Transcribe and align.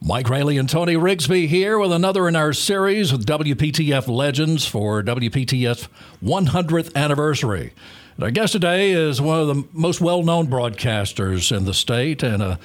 Mike 0.00 0.30
Raley 0.30 0.56
and 0.58 0.68
Tony 0.68 0.94
Riggsbee 0.94 1.48
here 1.48 1.76
with 1.76 1.90
another 1.90 2.28
in 2.28 2.36
our 2.36 2.52
series 2.52 3.10
with 3.10 3.26
WPTF 3.26 4.06
Legends 4.06 4.64
for 4.64 5.02
WPTF 5.02 5.88
100th 6.22 6.94
anniversary. 6.94 7.72
And 8.14 8.24
our 8.24 8.30
guest 8.30 8.52
today 8.52 8.92
is 8.92 9.20
one 9.20 9.40
of 9.40 9.48
the 9.48 9.64
most 9.72 10.00
well 10.00 10.22
known 10.22 10.46
broadcasters 10.46 11.54
in 11.54 11.64
the 11.64 11.74
state 11.74 12.22
and 12.22 12.40
a 12.40 12.60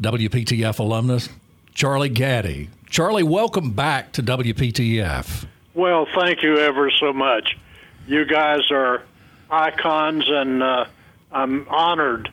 WPTF 0.00 0.78
alumnus, 0.78 1.28
Charlie 1.74 2.08
Gaddy. 2.08 2.70
Charlie, 2.88 3.22
welcome 3.22 3.72
back 3.72 4.12
to 4.12 4.22
WPTF. 4.22 5.44
Well, 5.74 6.06
thank 6.18 6.42
you 6.42 6.56
ever 6.56 6.90
so 6.90 7.12
much. 7.12 7.58
You 8.06 8.24
guys 8.24 8.62
are 8.70 9.02
icons, 9.50 10.24
and 10.26 10.62
uh, 10.62 10.86
I'm 11.30 11.68
honored 11.68 12.32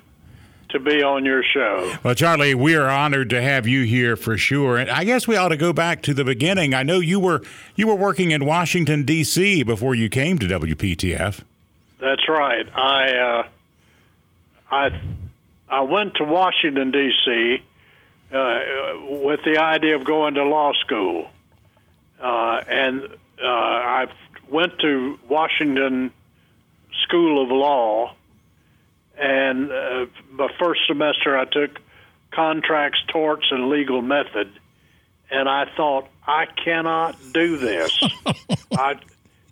to 0.76 0.80
be 0.80 1.02
on 1.02 1.24
your 1.24 1.42
show. 1.42 1.94
Well, 2.04 2.16
Charlie, 2.16 2.54
we 2.54 2.76
are 2.76 2.90
honored 2.90 3.30
to 3.30 3.42
have 3.42 3.66
you 3.66 3.84
here 3.84 4.18
for 4.18 4.38
sure. 4.38 4.78
And 4.78 4.90
I 4.90 5.06
guess 5.06 5.28
we 5.28 5.38
ought 5.38 5.50
to 5.50 5.58
go 5.58 5.72
back 5.72 6.02
to 6.04 6.14
the 6.14 6.26
beginning. 6.26 6.74
I 6.74 6.84
know 6.84 7.00
you 7.00 7.20
were 7.20 7.42
you 7.76 7.88
were 7.88 7.96
working 7.96 8.32
in 8.32 8.46
Washington 8.46 9.04
D.C. 9.04 9.64
before 9.64 9.96
you 9.96 10.10
came 10.10 10.38
to 10.40 10.46
WPTF. 10.46 11.42
That's 12.00 12.28
right. 12.28 12.68
I 12.76 13.12
uh, 13.18 13.48
I 14.70 15.02
I 15.70 15.82
went 15.82 16.16
to 16.16 16.26
Washington 16.26 16.92
D.C. 16.92 17.64
Uh, 18.34 18.60
with 19.24 19.40
the 19.46 19.58
idea 19.58 19.96
of 19.96 20.04
going 20.04 20.34
to 20.34 20.44
law 20.44 20.74
school, 20.74 21.30
uh, 22.20 22.62
and 22.68 23.04
uh, 23.42 23.48
I 23.48 24.08
went 24.50 24.78
to 24.80 25.18
Washington 25.30 26.12
School 27.04 27.42
of 27.42 27.50
Law 27.50 28.14
and 29.18 29.72
uh, 29.72 30.06
the 30.38 30.50
first 30.60 30.82
semester 30.88 31.38
I 31.38 31.46
took 31.46 31.80
contracts, 32.32 33.00
torts, 33.08 33.48
and 33.52 33.70
legal 33.70 34.02
method, 34.02 34.52
and 35.30 35.48
I 35.48 35.66
thought 35.76 36.08
I 36.26 36.46
cannot 36.46 37.18
do 37.34 37.58
this. 37.58 38.04
I, 38.78 38.98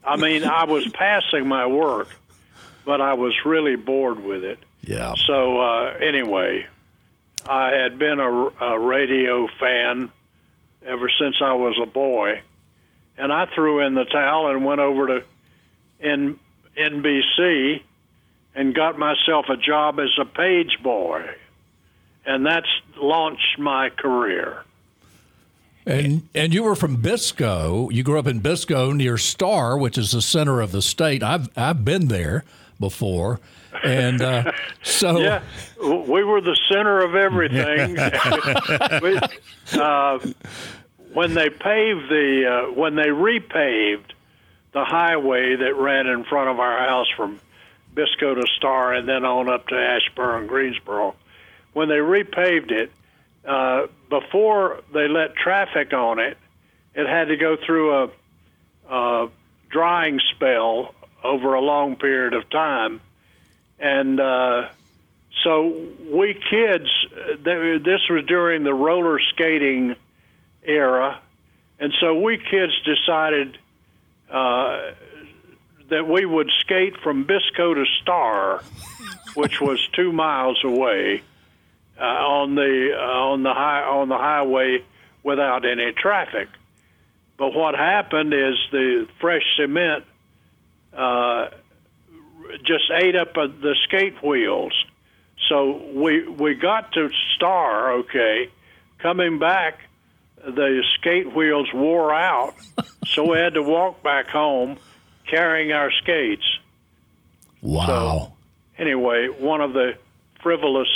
I 0.04 0.18
mean, 0.18 0.44
I 0.44 0.66
was 0.66 0.88
passing 0.90 1.48
my 1.48 1.66
work, 1.66 2.10
but 2.86 3.02
I 3.02 3.14
was 3.14 3.34
really 3.46 3.76
bored 3.76 4.24
with 4.24 4.44
it. 4.44 4.60
Yeah. 4.82 5.14
So 5.16 5.62
uh, 5.62 5.94
anyway, 6.02 6.68
I 7.48 7.72
had 7.72 7.98
been 7.98 8.20
a, 8.20 8.30
a 8.30 8.80
radio 8.80 9.48
fan 9.60 10.12
ever 10.86 11.10
since 11.20 11.38
I 11.42 11.54
was 11.54 11.80
a 11.82 11.86
boy, 11.86 12.42
and 13.18 13.32
I 13.32 13.46
threw 13.56 13.86
in 13.86 13.96
the 13.96 14.06
towel 14.06 14.52
and 14.52 14.66
went 14.66 14.82
over 14.82 15.08
to 15.08 15.24
N- 16.02 16.40
NBC 16.78 17.82
and 18.56 18.76
got 18.76 18.98
myself 18.98 19.46
a 19.50 19.58
job 19.58 20.00
as 20.00 20.10
a 20.20 20.26
page 20.26 20.78
boy. 20.82 21.24
And 22.26 22.46
that's 22.46 22.68
launched 22.98 23.60
my 23.60 23.90
career. 23.90 24.64
And 25.86 26.30
and 26.34 26.54
you 26.54 26.64
were 26.64 26.76
from 26.76 27.02
Biscoe. 27.02 27.92
You 27.92 28.04
grew 28.04 28.18
up 28.18 28.28
in 28.28 28.40
Biscoe 28.40 28.96
near 28.96 29.18
Star, 29.18 29.78
which 29.78 29.98
is 29.98 30.12
the 30.12 30.22
center 30.22 30.62
of 30.62 30.72
the 30.72 30.82
state. 30.82 31.22
I've 31.22 31.50
I've 31.58 31.84
been 31.84 32.08
there 32.08 32.46
before, 32.80 33.42
and 33.84 34.22
uh, 34.22 34.54
so 34.84 35.20
yeah, 35.20 35.42
we 35.82 36.24
were 36.24 36.40
the 36.40 36.58
center 36.72 37.04
of 37.04 37.16
everything. 37.16 37.96
we, 39.02 39.20
uh, 39.78 40.20
when 41.14 41.34
they 41.34 41.50
paved 41.50 42.10
the 42.10 42.70
uh, 42.70 42.74
when 42.74 42.96
they 42.96 43.10
repaved 43.10 44.12
the 44.72 44.86
highway 44.86 45.58
that 45.58 45.76
ran 45.76 46.08
in 46.08 46.24
front 46.24 46.50
of 46.50 46.60
our 46.60 46.80
house 46.80 47.08
from 47.18 47.40
Biscoe 47.94 48.36
to 48.36 48.48
Star 48.58 48.94
and 48.94 49.08
then 49.08 49.26
on 49.26 49.50
up 49.50 49.68
to 49.68 49.76
Ashburn, 49.76 50.42
and 50.42 50.50
Greensboro. 50.50 51.16
When 51.74 51.90
they 51.90 51.96
repaved 51.96 52.72
it, 52.72 52.92
uh, 53.46 53.88
before 54.10 54.82
they 54.94 55.08
let 55.08 55.36
traffic 55.36 55.94
on 55.94 56.20
it, 56.20 56.38
it 56.96 57.08
had 57.08 57.30
to 57.30 57.38
go 57.38 57.58
through 57.58 58.04
a, 58.04 58.10
a 58.90 59.30
drying 59.70 60.20
spell 60.32 60.94
over 61.24 61.54
a 61.54 61.62
long 61.62 61.96
period 61.96 62.34
of 62.34 62.50
time. 62.50 63.02
And 63.80 64.20
uh, 64.20 64.70
so 65.44 65.88
we 66.12 66.34
kids, 66.36 66.90
this 67.40 68.02
was 68.10 68.24
during 68.28 68.64
the 68.64 68.74
roller 68.74 69.20
skating 69.20 69.96
era, 70.64 71.20
and 71.80 71.94
so 72.00 72.14
we 72.22 72.38
kids 72.38 72.74
decided 72.86 73.58
uh, 74.30 74.92
that 75.90 76.08
we 76.08 76.26
would 76.26 76.50
skate 76.60 76.98
from 77.04 77.26
Biscoe 77.26 77.74
to 77.74 77.86
Star, 78.02 78.64
which 79.36 79.60
was 79.62 79.80
two 79.94 80.12
miles 80.12 80.64
away, 80.64 81.24
uh, 82.00 82.04
on 82.04 82.56
the 82.56 82.96
uh, 82.98 83.32
on 83.32 83.44
the 83.44 83.54
high 83.54 83.84
on 83.84 84.10
the 84.10 84.18
highway 84.18 84.84
without 85.24 85.66
any 85.66 85.92
traffic. 85.94 86.48
But 87.38 87.54
what 87.54 87.76
happened 87.76 88.34
is 88.34 88.56
the 88.72 89.08
fresh 89.20 89.44
cement 89.58 90.06
uh, 90.96 91.50
just 92.64 92.86
ate 92.92 93.16
up 93.16 93.38
uh, 93.38 93.48
the 93.48 93.76
skate 93.84 94.24
wheels. 94.24 94.74
So 95.50 95.82
we 95.94 96.28
we 96.28 96.56
got 96.56 96.94
to 96.94 97.10
Star, 97.36 97.94
okay. 98.00 98.50
Coming 99.00 99.38
back, 99.38 99.80
the 100.38 100.84
skate 100.98 101.36
wheels 101.36 101.68
wore 101.74 102.14
out, 102.14 102.54
so 103.08 103.32
we 103.32 103.38
had 103.38 103.56
to 103.56 103.62
walk 103.62 104.02
back 104.02 104.28
home 104.28 104.78
carrying 105.34 105.72
our 105.72 105.92
skates. 105.92 106.44
Wow. 107.62 108.34
So, 108.78 108.84
anyway, 108.84 109.28
one 109.28 109.62
of 109.62 109.74
the 109.74 109.94
frivolous 110.42 110.90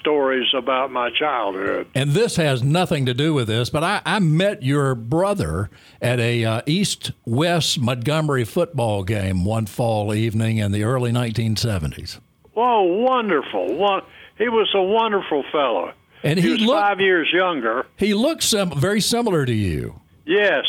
stories 0.00 0.48
about 0.54 0.90
my 0.90 1.10
childhood. 1.10 1.86
And 1.94 2.10
this 2.10 2.36
has 2.36 2.62
nothing 2.62 3.06
to 3.06 3.14
do 3.14 3.34
with 3.34 3.46
this, 3.46 3.70
but 3.70 3.84
I, 3.84 4.00
I 4.04 4.18
met 4.18 4.62
your 4.62 4.94
brother 4.94 5.70
at 6.00 6.18
a 6.18 6.44
uh, 6.44 6.62
East 6.66 7.12
West 7.24 7.78
Montgomery 7.80 8.44
football 8.44 9.04
game 9.04 9.44
one 9.44 9.66
fall 9.66 10.12
evening 10.14 10.58
in 10.58 10.72
the 10.72 10.82
early 10.82 11.12
1970s. 11.12 12.18
Oh, 12.56 12.82
wonderful! 12.82 13.74
One, 13.74 14.02
he 14.38 14.48
was 14.48 14.68
a 14.74 14.82
wonderful 14.82 15.44
fellow. 15.52 15.92
And 16.22 16.38
he, 16.38 16.46
he 16.46 16.52
was 16.52 16.62
looked, 16.62 16.80
five 16.80 17.00
years 17.00 17.30
younger. 17.32 17.86
He 17.96 18.14
looked 18.14 18.42
sim- 18.42 18.78
very 18.78 19.00
similar 19.00 19.46
to 19.46 19.52
you. 19.52 20.00
Yes, 20.26 20.64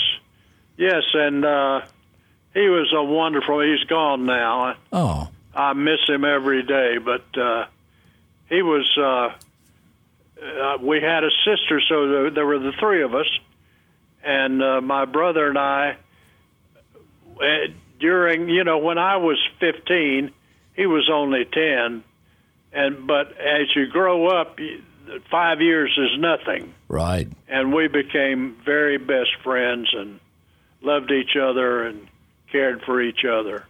yes, 0.78 1.04
and 1.14 1.44
uh, 1.46 1.82
he 2.54 2.70
was 2.70 2.94
a 2.96 3.04
wonderful. 3.04 3.62
He's 3.62 3.84
gone 3.88 4.26
now. 4.26 4.76
Oh, 4.92 5.30
I 5.54 5.74
miss 5.74 6.00
him 6.08 6.24
every 6.24 6.64
day. 6.64 6.98
But 6.98 7.26
uh, 7.38 7.66
he 8.50 8.62
was. 8.62 8.90
Uh, 8.98 9.34
uh, 10.44 10.78
we 10.82 11.02
had 11.02 11.24
a 11.24 11.30
sister, 11.46 11.82
so 11.88 12.08
there, 12.10 12.30
there 12.32 12.46
were 12.46 12.60
the 12.60 12.74
three 12.80 13.04
of 13.04 13.16
us, 13.16 13.28
and 14.24 14.62
uh, 14.62 14.82
my 14.82 15.06
brother 15.06 15.48
and 15.48 15.58
I. 15.58 15.98
Uh, 17.36 17.72
during 18.00 18.50
you 18.50 18.64
know 18.64 18.80
when 18.80 18.98
I 18.98 19.18
was 19.18 19.40
fifteen, 19.60 20.32
he 20.76 20.86
was 20.86 21.10
only 21.12 21.46
ten, 21.46 22.04
and 22.72 23.08
but 23.08 23.38
as 23.38 23.74
you 23.76 23.88
grow 23.88 24.28
up, 24.28 24.60
five 25.32 25.62
years 25.62 25.98
is 25.98 26.20
nothing. 26.20 26.74
Right. 26.88 27.28
And 27.48 27.74
we 27.74 27.88
became 27.88 28.58
very 28.64 28.98
best 28.98 29.36
friends 29.44 29.90
and 29.94 30.20
loved 30.82 31.12
each 31.12 31.36
other 31.36 31.84
and 31.88 32.08
cared 32.54 32.82
for 32.84 33.02
each 33.02 33.26
other. 33.26 33.66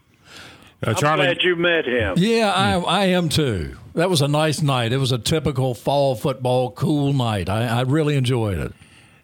Uh, 0.85 0.93
Charlie, 0.93 1.27
I'm 1.27 1.35
glad 1.35 1.43
you 1.43 1.55
met 1.55 1.85
him. 1.85 2.15
Yeah, 2.17 2.51
I, 2.51 2.77
I 2.77 3.05
am 3.05 3.29
too. 3.29 3.77
That 3.95 4.09
was 4.09 4.21
a 4.21 4.27
nice 4.27 4.61
night. 4.61 4.91
It 4.91 4.97
was 4.97 5.13
a 5.13 5.17
typical 5.17 5.73
fall 5.73 6.15
football 6.15 6.71
cool 6.71 7.13
night. 7.13 7.49
I, 7.49 7.65
I 7.65 7.81
really 7.81 8.15
enjoyed 8.15 8.57
it. 8.57 8.73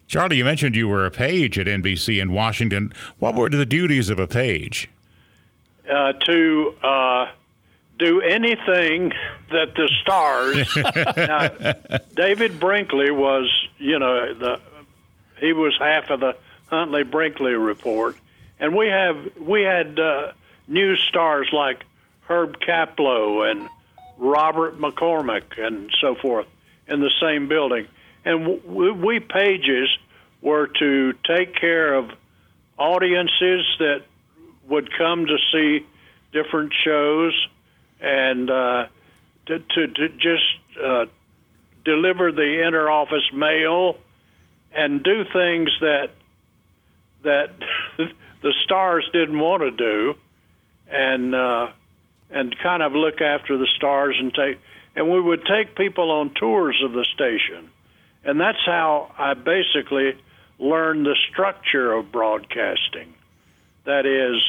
Charlie, 0.07 0.37
you 0.37 0.45
mentioned 0.45 0.75
you 0.75 0.87
were 0.87 1.05
a 1.05 1.11
page 1.11 1.59
at 1.59 1.67
NBC 1.67 2.21
in 2.21 2.31
Washington. 2.31 2.93
What 3.19 3.35
were 3.35 3.49
the 3.49 3.65
duties 3.65 4.09
of 4.09 4.17
a 4.17 4.25
page? 4.25 4.89
Uh, 5.87 6.13
to 6.13 6.75
uh, 6.81 7.27
do 7.99 8.21
anything 8.21 9.11
that 9.51 9.75
the 9.75 9.89
stars. 10.01 10.75
now, 11.95 11.99
David 12.15 12.59
Brinkley 12.59 13.11
was, 13.11 13.49
you 13.77 13.99
know, 13.99 14.33
the 14.33 14.61
he 15.39 15.53
was 15.53 15.75
half 15.79 16.09
of 16.09 16.21
the 16.21 16.35
Huntley 16.67 17.03
Brinkley 17.03 17.53
report, 17.53 18.15
and 18.59 18.75
we 18.75 18.87
have 18.87 19.37
we 19.39 19.63
had 19.63 19.99
uh, 19.99 20.31
news 20.67 21.03
stars 21.07 21.49
like 21.51 21.83
Herb 22.27 22.59
Kaplow 22.59 23.49
and 23.49 23.69
Robert 24.17 24.79
McCormick 24.79 25.57
and 25.57 25.89
so 26.01 26.15
forth 26.15 26.47
in 26.87 26.99
the 26.99 27.11
same 27.21 27.47
building, 27.47 27.87
and 28.25 28.63
we, 28.65 28.91
we 28.91 29.19
pages 29.19 29.89
were 30.41 30.67
to 30.79 31.13
take 31.25 31.55
care 31.55 31.93
of 31.93 32.11
audiences 32.77 33.65
that 33.79 34.03
would 34.67 34.89
come 34.97 35.25
to 35.25 35.37
see 35.51 35.85
different 36.31 36.73
shows 36.73 37.47
and 37.99 38.49
uh, 38.49 38.87
to, 39.47 39.59
to, 39.59 39.87
to 39.87 40.09
just 40.09 40.79
uh, 40.81 41.05
deliver 41.83 42.31
the 42.31 42.63
inter-office 42.65 43.33
mail 43.33 43.97
and 44.71 45.03
do 45.03 45.23
things 45.33 45.69
that 45.81 46.09
that 47.23 47.49
the 48.41 48.53
stars 48.63 49.07
didn't 49.11 49.39
want 49.39 49.63
to 49.63 49.71
do, 49.71 50.15
and 50.89 51.35
uh, 51.35 51.67
and 52.31 52.55
kind 52.59 52.83
of 52.83 52.93
look 52.93 53.21
after 53.21 53.57
the 53.57 53.67
stars 53.75 54.15
and 54.19 54.33
take. 54.33 54.59
And 54.95 55.09
we 55.09 55.21
would 55.21 55.45
take 55.45 55.75
people 55.75 56.11
on 56.11 56.31
tours 56.31 56.81
of 56.83 56.93
the 56.93 57.05
station, 57.05 57.69
and 58.23 58.39
that's 58.39 58.65
how 58.65 59.11
I 59.17 59.33
basically 59.33 60.17
learned 60.57 61.05
the 61.05 61.15
structure 61.31 61.93
of 61.93 62.11
broadcasting. 62.11 63.13
That 63.85 64.05
is, 64.05 64.43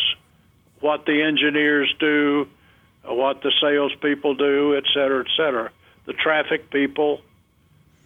what 0.80 1.06
the 1.06 1.22
engineers 1.22 1.94
do, 2.00 2.48
what 3.04 3.42
the 3.42 3.52
salespeople 3.60 4.34
do, 4.34 4.76
et 4.76 4.84
cetera, 4.92 5.20
et 5.20 5.30
cetera. 5.36 5.70
The 6.06 6.14
traffic 6.14 6.70
people. 6.70 7.20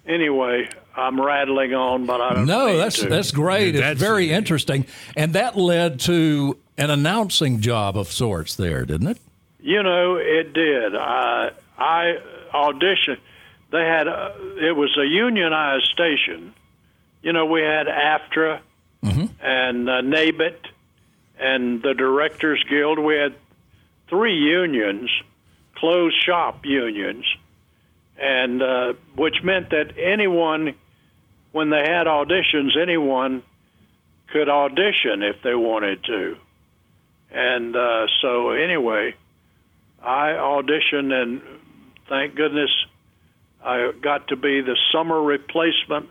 Anyway, 0.07 0.69
I'm 0.97 1.21
rattling 1.21 1.75
on, 1.75 2.07
but 2.07 2.21
I 2.21 2.35
don't. 2.35 2.47
No, 2.47 2.77
that's 2.77 3.01
to. 3.01 3.09
that's 3.09 3.31
great. 3.31 3.73
That's- 3.73 3.93
it's 3.93 4.01
very 4.01 4.31
interesting, 4.31 4.87
and 5.17 5.33
that 5.35 5.57
led 5.57 6.01
to 6.01 6.59
an 6.77 6.91
announcing 6.91 7.61
job 7.61 7.97
of 7.97 8.09
sorts 8.13 8.55
there, 8.57 8.85
didn't 8.85 9.09
it? 9.09 9.19
You 9.61 9.83
know, 9.83 10.17
it 10.17 10.53
did. 10.53 10.95
I 10.95 11.51
I 11.79 12.19
auditioned. 12.53 13.19
They 13.71 13.81
had 13.85 14.07
a, 14.07 14.35
it 14.61 14.77
was 14.77 14.97
a 14.99 15.05
unionized 15.07 15.87
station. 15.87 16.55
You 17.23 17.33
know, 17.33 17.47
we 17.47 17.63
had 17.63 17.87
AFTRA 17.87 18.61
and 19.41 19.89
uh, 19.89 20.01
NABET 20.03 20.57
and 21.41 21.83
the 21.83 21.95
Directors 21.95 22.63
Guild. 22.69 22.99
We 22.99 23.15
had 23.17 23.35
three 24.09 24.37
unions, 24.37 25.11
closed 25.75 26.23
shop 26.23 26.65
unions, 26.67 27.25
and 28.19 28.63
uh, 28.63 28.93
which 29.17 29.43
meant 29.43 29.71
that 29.71 29.95
anyone, 29.99 30.75
when 31.53 31.71
they 31.71 31.81
had 31.83 32.07
auditions, 32.07 32.77
anyone 32.81 33.43
could 34.29 34.49
audition 34.49 35.23
if 35.23 35.43
they 35.43 35.55
wanted 35.55 36.03
to. 36.05 36.37
And 37.31 37.75
uh, 37.75 38.07
so, 38.23 38.51
anyway, 38.51 39.15
I 40.03 40.31
auditioned, 40.31 41.13
and 41.13 41.43
thank 42.09 42.35
goodness 42.37 42.71
I 43.65 43.93
got 44.01 44.29
to 44.29 44.37
be 44.37 44.61
the 44.61 44.77
summer 44.93 45.21
replacement 45.21 46.11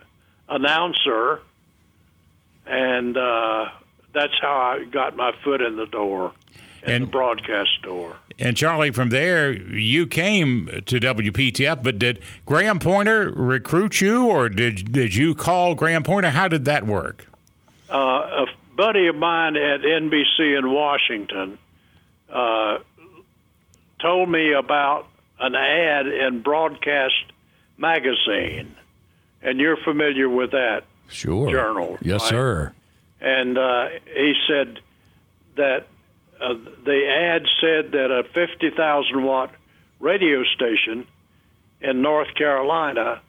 announcer, 0.50 1.39
and 2.65 3.15
uh, 3.15 3.69
that's 4.13 4.33
how 4.41 4.55
I 4.79 4.85
got 4.85 5.15
my 5.15 5.31
foot 5.44 5.61
in 5.61 5.75
the 5.77 5.85
door, 5.85 6.33
in 6.83 6.91
And- 6.91 7.03
the 7.03 7.11
broadcast 7.11 7.81
door. 7.83 8.15
And 8.39 8.57
Charlie, 8.57 8.91
from 8.91 9.09
there, 9.09 9.51
you 9.51 10.07
came 10.07 10.65
to 10.85 11.00
WPTF, 11.00 11.83
but 11.83 12.00
did 12.00 12.19
Graham 12.45 12.80
Pointer 12.80 13.30
recruit 13.31 14.01
you, 14.01 14.25
or 14.27 14.50
did 14.50 14.91
did 14.91 15.13
you 15.15 15.35
call 15.35 15.75
Graham 15.75 16.03
Pointer? 16.03 16.31
How 16.31 16.47
did 16.47 16.65
that 16.65 16.85
work? 16.88 17.27
Uh, 17.89 17.95
a 17.95 18.45
buddy 18.75 19.07
of 19.07 19.15
mine 19.15 19.56
at 19.56 19.81
NBC 19.81 20.57
in 20.57 20.71
Washington 20.71 21.57
uh, 22.30 22.80
told 24.01 24.30
me 24.30 24.53
about 24.53 25.07
an 25.39 25.53
ad 25.56 26.07
in 26.07 26.41
Broadcast 26.41 27.24
Magazine, 27.77 28.75
and 29.41 29.59
you're 29.59 29.77
familiar 29.77 30.27
with 30.29 30.51
that. 30.51 30.83
Sure. 31.09 31.51
Journal, 31.51 31.97
Yes, 32.01 32.21
right? 32.21 32.29
sir. 32.29 32.74
and 33.21 33.57
uh, 33.57 33.89
he 34.15 34.33
said 34.47 34.79
that 35.56 35.86
uh, 36.41 36.53
the 36.85 37.07
ad 37.07 37.44
said 37.62 37.91
that 37.94 38.12
a 38.12 38.24
50,000 38.33 39.24
watt 39.24 39.51
radio 40.00 40.44
station 40.44 41.07
in 41.81 42.01
North 42.01 42.33
Carolina 42.35 43.21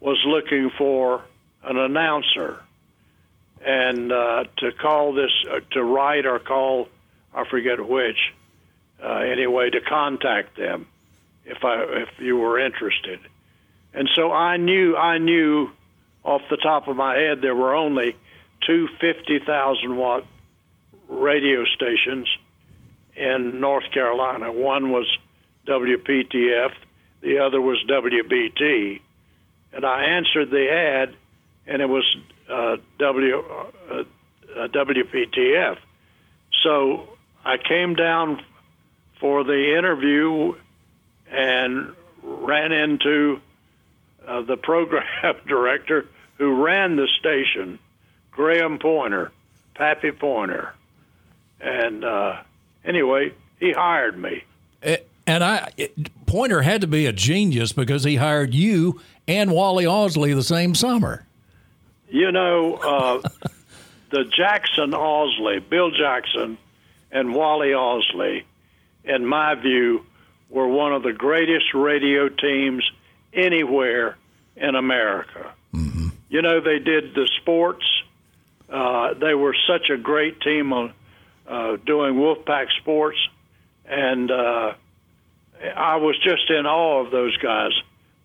was 0.00 0.18
looking 0.26 0.70
for 0.76 1.22
an 1.62 1.76
announcer. 1.76 2.60
And 3.64 4.10
uh, 4.10 4.44
to 4.58 4.72
call 4.72 5.12
this 5.12 5.30
uh, 5.50 5.60
to 5.72 5.82
write 5.82 6.24
or 6.26 6.38
call 6.38 6.88
I 7.34 7.44
forget 7.48 7.86
which 7.86 8.32
uh, 9.02 9.18
anyway 9.18 9.70
to 9.70 9.80
contact 9.80 10.56
them 10.56 10.86
if 11.44 11.64
I 11.64 11.82
if 12.02 12.08
you 12.18 12.36
were 12.36 12.58
interested. 12.58 13.20
And 13.94 14.08
so 14.14 14.32
I 14.32 14.56
knew 14.56 14.96
I 14.96 15.18
knew 15.18 15.70
off 16.24 16.42
the 16.50 16.56
top 16.56 16.88
of 16.88 16.96
my 16.96 17.16
head 17.16 17.40
there 17.40 17.54
were 17.54 17.74
only 17.74 18.16
two 18.66 18.88
50,000 19.00 19.96
watt 19.96 20.24
radio 21.08 21.64
stations 21.64 22.28
in 23.16 23.60
North 23.60 23.90
Carolina. 23.92 24.52
One 24.52 24.90
was 24.90 25.06
WPTF, 25.66 26.72
the 27.20 27.38
other 27.38 27.60
was 27.60 27.78
WBT. 27.88 29.00
And 29.72 29.84
I 29.84 30.04
answered 30.04 30.50
the 30.50 30.70
ad, 30.70 31.14
and 31.66 31.82
it 31.82 31.88
was 31.88 32.04
uh, 32.48 32.76
W, 32.98 33.38
uh, 33.38 33.94
uh, 33.94 34.68
WPTF. 34.68 35.78
So 36.62 37.08
I 37.44 37.56
came 37.56 37.94
down 37.94 38.42
for 39.20 39.44
the 39.44 39.76
interview 39.78 40.54
and 41.30 41.94
ran 42.22 42.72
into 42.72 43.40
uh, 44.26 44.42
the 44.42 44.56
program 44.56 45.04
director 45.46 46.06
who 46.38 46.64
ran 46.64 46.96
the 46.96 47.08
station, 47.18 47.78
Graham 48.30 48.78
Pointer, 48.78 49.30
Pappy 49.74 50.10
Pointer. 50.10 50.74
And 51.60 52.04
uh, 52.04 52.38
anyway, 52.84 53.32
he 53.58 53.72
hired 53.72 54.18
me. 54.18 54.44
And 55.26 55.44
I 55.44 55.70
it, 55.76 56.26
Pointer 56.26 56.62
had 56.62 56.80
to 56.80 56.86
be 56.86 57.06
a 57.06 57.12
genius 57.12 57.72
because 57.72 58.04
he 58.04 58.16
hired 58.16 58.54
you 58.54 59.00
and 59.28 59.52
Wally 59.52 59.84
Ausley 59.84 60.34
the 60.34 60.42
same 60.42 60.74
summer. 60.74 61.26
You 62.08 62.32
know, 62.32 62.74
uh, 62.74 63.28
the 64.10 64.24
Jackson 64.24 64.90
Ausley, 64.90 65.60
Bill 65.68 65.90
Jackson, 65.90 66.58
and 67.12 67.34
Wally 67.34 67.68
Ausley, 67.68 68.44
in 69.04 69.24
my 69.26 69.54
view, 69.54 70.04
were 70.48 70.66
one 70.66 70.92
of 70.92 71.02
the 71.02 71.12
greatest 71.12 71.74
radio 71.74 72.28
teams 72.28 72.88
anywhere 73.32 74.16
in 74.56 74.74
America. 74.74 75.52
You 76.30 76.42
know, 76.42 76.60
they 76.60 76.78
did 76.78 77.14
the 77.14 77.28
sports. 77.40 77.84
Uh, 78.68 79.14
they 79.14 79.34
were 79.34 79.54
such 79.66 79.90
a 79.90 79.96
great 79.96 80.40
team 80.40 80.72
on 80.72 80.92
uh, 81.46 81.76
doing 81.84 82.14
Wolfpack 82.14 82.66
sports, 82.78 83.18
and 83.86 84.30
uh, 84.30 84.74
I 85.76 85.96
was 85.96 86.16
just 86.22 86.48
in 86.50 86.66
awe 86.66 87.04
of 87.04 87.10
those 87.10 87.36
guys. 87.38 87.72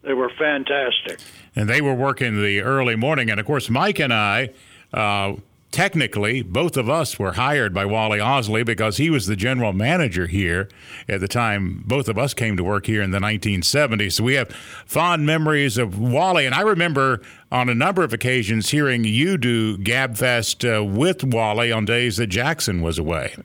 They 0.03 0.13
were 0.13 0.29
fantastic. 0.29 1.19
And 1.56 1.67
they 1.67 1.81
were 1.81 1.95
working 1.95 2.41
the 2.41 2.62
early 2.62 2.95
morning. 2.95 3.29
And 3.31 3.39
of 3.39 3.45
course, 3.45 3.69
Mike 3.69 4.00
and 4.00 4.13
I, 4.13 4.50
uh, 4.94 5.35
technically, 5.75 6.42
both 6.42 6.77
of 6.77 6.89
us 6.89 7.19
were 7.19 7.33
hired 7.33 7.74
by 7.74 7.86
Wally 7.86 8.18
Ausley 8.18 8.66
because 8.66 8.95
he 8.95 9.10
was 9.10 9.27
the 9.27 9.36
general 9.36 9.74
manager 9.74 10.25
here 10.25 10.69
at 11.10 11.19
the 11.19 11.27
time 11.27 11.83
both 11.86 12.07
of 12.07 12.18
us 12.18 12.33
came 12.33 12.56
to 12.56 12.63
work 12.63 12.86
here 12.86 13.01
in 13.01 13.12
the 13.12 13.19
1970s. 13.19 14.13
So 14.13 14.24
we 14.24 14.36
have 14.36 14.50
fond 14.86 15.25
memories 15.25 15.77
of 15.77 16.00
Wally. 16.00 16.45
And 16.45 16.56
I 16.56 16.62
remember 16.62 17.22
on 17.51 17.68
a 17.68 17.75
number 17.75 18.06
of 18.06 18.13
occasions 18.13 18.69
hearing 18.69 19.04
you 19.04 19.38
do 19.38 19.77
GabFest 19.77 20.79
uh, 20.79 20.82
with 20.82 21.25
Wally 21.25 21.74
on 21.74 21.84
days 21.84 22.15
that 22.17 22.27
Jackson 22.27 22.82
was 22.82 22.98
away. 22.98 23.36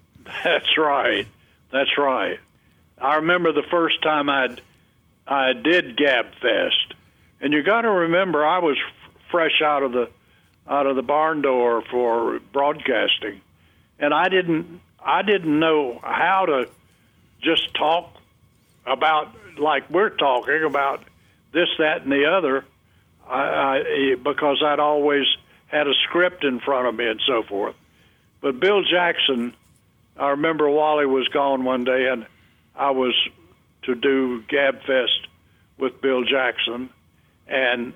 That's 0.44 0.78
right. 0.78 1.26
That's 1.72 1.98
right. 1.98 2.38
I 2.98 3.16
remember 3.16 3.52
the 3.52 3.66
first 3.70 4.00
time 4.02 4.30
I 4.30 4.56
I 5.26 5.52
did 5.52 5.96
GabFest. 5.96 6.94
And 7.40 7.52
you 7.52 7.64
got 7.64 7.82
to 7.82 7.90
remember 7.90 8.46
I 8.46 8.60
was 8.60 8.76
f- 8.76 9.12
fresh 9.32 9.60
out 9.62 9.82
of 9.82 9.90
the 9.90 10.10
out 10.70 10.86
of 10.86 10.96
the 10.96 11.02
barn 11.02 11.42
door 11.42 11.82
for 11.90 12.38
broadcasting, 12.52 13.40
and 13.98 14.14
I 14.14 14.28
didn't 14.28 14.80
I 15.04 15.22
didn't 15.22 15.58
know 15.58 15.98
how 16.02 16.46
to 16.46 16.68
just 17.42 17.74
talk 17.74 18.14
about 18.86 19.28
like 19.58 19.90
we're 19.90 20.10
talking 20.10 20.62
about 20.64 21.02
this, 21.52 21.68
that, 21.78 22.02
and 22.02 22.12
the 22.12 22.26
other, 22.26 22.64
I, 23.28 23.42
I, 23.42 24.14
because 24.22 24.62
I'd 24.64 24.78
always 24.78 25.26
had 25.66 25.86
a 25.86 25.94
script 26.04 26.44
in 26.44 26.60
front 26.60 26.86
of 26.86 26.94
me 26.94 27.06
and 27.06 27.20
so 27.26 27.42
forth. 27.42 27.74
But 28.40 28.60
Bill 28.60 28.82
Jackson, 28.82 29.54
I 30.16 30.30
remember 30.30 30.68
Wally 30.70 31.06
was 31.06 31.28
gone 31.28 31.64
one 31.64 31.84
day, 31.84 32.08
and 32.08 32.26
I 32.74 32.90
was 32.90 33.14
to 33.82 33.94
do 33.94 34.42
Gabfest 34.42 35.26
with 35.78 36.00
Bill 36.00 36.24
Jackson, 36.24 36.90
and 37.48 37.92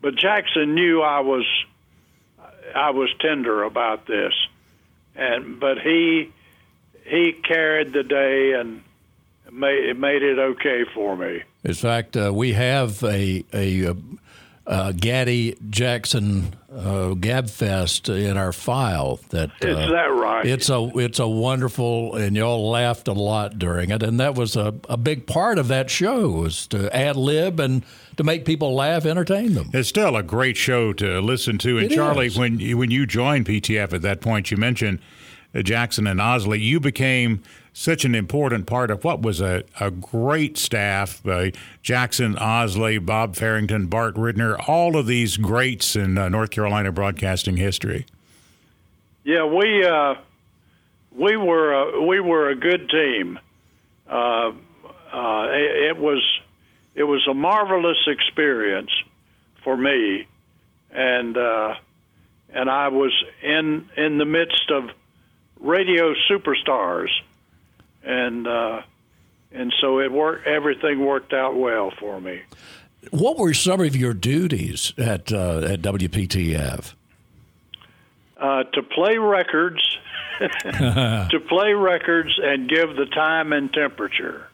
but 0.00 0.16
Jackson 0.16 0.74
knew 0.74 1.02
I 1.02 1.20
was 1.20 1.44
I 2.74 2.90
was 2.90 3.10
tender 3.20 3.62
about 3.62 4.06
this, 4.06 4.32
and 5.14 5.58
but 5.60 5.78
he 5.78 6.32
he 7.04 7.32
carried 7.32 7.92
the 7.92 8.02
day 8.02 8.52
and 8.52 8.82
made 9.50 9.98
made 9.98 10.22
it 10.22 10.38
okay 10.38 10.84
for 10.94 11.16
me. 11.16 11.42
In 11.64 11.74
fact, 11.74 12.16
uh, 12.16 12.32
we 12.34 12.52
have 12.52 13.02
a 13.02 13.44
a, 13.52 13.94
uh 14.66 14.92
Gaddy 14.92 15.56
Jackson 15.70 16.54
uh, 16.70 17.14
Gabfest 17.14 18.14
in 18.14 18.36
our 18.36 18.52
file. 18.52 19.20
That 19.30 19.50
uh, 19.64 19.68
Is 19.68 19.90
that 19.90 20.06
right? 20.12 20.44
It's 20.44 20.68
a 20.68 20.90
it's 20.96 21.18
a 21.18 21.28
wonderful, 21.28 22.14
and 22.16 22.36
y'all 22.36 22.68
laughed 22.70 23.08
a 23.08 23.12
lot 23.12 23.58
during 23.58 23.90
it, 23.90 24.02
and 24.02 24.20
that 24.20 24.34
was 24.34 24.56
a, 24.56 24.74
a 24.88 24.96
big 24.96 25.26
part 25.26 25.58
of 25.58 25.68
that 25.68 25.88
show 25.88 26.28
was 26.30 26.66
to 26.68 26.94
ad 26.94 27.16
lib 27.16 27.60
and 27.60 27.84
to 28.16 28.24
make 28.24 28.44
people 28.44 28.74
laugh, 28.74 29.06
entertain 29.06 29.54
them. 29.54 29.70
It's 29.72 29.88
still 29.88 30.16
a 30.16 30.22
great 30.22 30.56
show 30.56 30.92
to 30.94 31.20
listen 31.20 31.58
to. 31.58 31.78
And 31.78 31.90
It 31.90 31.94
Charlie, 31.94 32.26
is. 32.26 32.38
when 32.38 32.58
you, 32.58 32.76
when 32.78 32.90
you 32.90 33.06
joined 33.06 33.46
PTF 33.46 33.92
at 33.92 34.02
that 34.02 34.20
point, 34.20 34.50
you 34.50 34.56
mentioned 34.56 34.98
uh, 35.54 35.62
Jackson 35.62 36.06
and 36.06 36.18
Ausley. 36.20 36.60
You 36.60 36.80
became 36.80 37.42
such 37.78 38.06
an 38.06 38.14
important 38.14 38.66
part 38.66 38.90
of 38.90 39.04
what 39.04 39.20
was 39.20 39.38
a, 39.38 39.62
a 39.78 39.90
great 39.90 40.56
staff. 40.56 41.20
Uh, 41.26 41.50
Jackson 41.82 42.34
Ausley, 42.34 43.04
Bob 43.04 43.36
Farrington, 43.36 43.86
Bart 43.86 44.14
Ridner, 44.14 44.56
all 44.66 44.96
of 44.96 45.06
these 45.06 45.36
greats 45.36 45.94
in 45.94 46.16
uh, 46.16 46.30
North 46.30 46.48
Carolina 46.48 46.90
broadcasting 46.90 47.58
history. 47.58 48.06
Yeah, 49.24 49.44
we 49.44 49.84
uh, 49.84 50.14
we 51.12 51.36
were 51.36 51.74
a, 51.74 52.02
we 52.02 52.18
were 52.18 52.48
a 52.48 52.56
good 52.56 52.88
team. 52.88 53.38
Uh, 54.08 54.52
uh, 55.12 55.46
it, 55.50 55.90
it 55.90 55.96
was 55.98 56.24
it 56.94 57.04
was 57.04 57.26
a 57.28 57.34
marvelous 57.34 57.98
experience 58.06 58.90
for 59.62 59.76
me, 59.76 60.26
and 60.90 61.36
uh, 61.36 61.74
and 62.48 62.70
I 62.70 62.88
was 62.88 63.12
in 63.42 63.90
in 63.98 64.16
the 64.16 64.24
midst 64.24 64.70
of 64.70 64.84
radio 65.60 66.14
superstars, 66.30 67.10
and 68.06 68.46
uh, 68.46 68.82
and 69.52 69.74
so 69.80 70.00
it 70.00 70.10
worked. 70.10 70.46
Everything 70.46 71.04
worked 71.04 71.32
out 71.32 71.56
well 71.56 71.92
for 71.98 72.20
me. 72.20 72.42
What 73.10 73.38
were 73.38 73.54
some 73.54 73.80
of 73.80 73.94
your 73.94 74.14
duties 74.14 74.92
at 74.96 75.32
uh, 75.32 75.58
at 75.58 75.82
WPTF? 75.82 76.94
Uh, 78.38 78.64
to 78.64 78.82
play 78.82 79.16
records, 79.16 79.98
to 80.40 81.40
play 81.48 81.72
records, 81.72 82.38
and 82.42 82.68
give 82.68 82.96
the 82.96 83.06
time 83.06 83.52
and 83.52 83.72
temperature. 83.72 84.48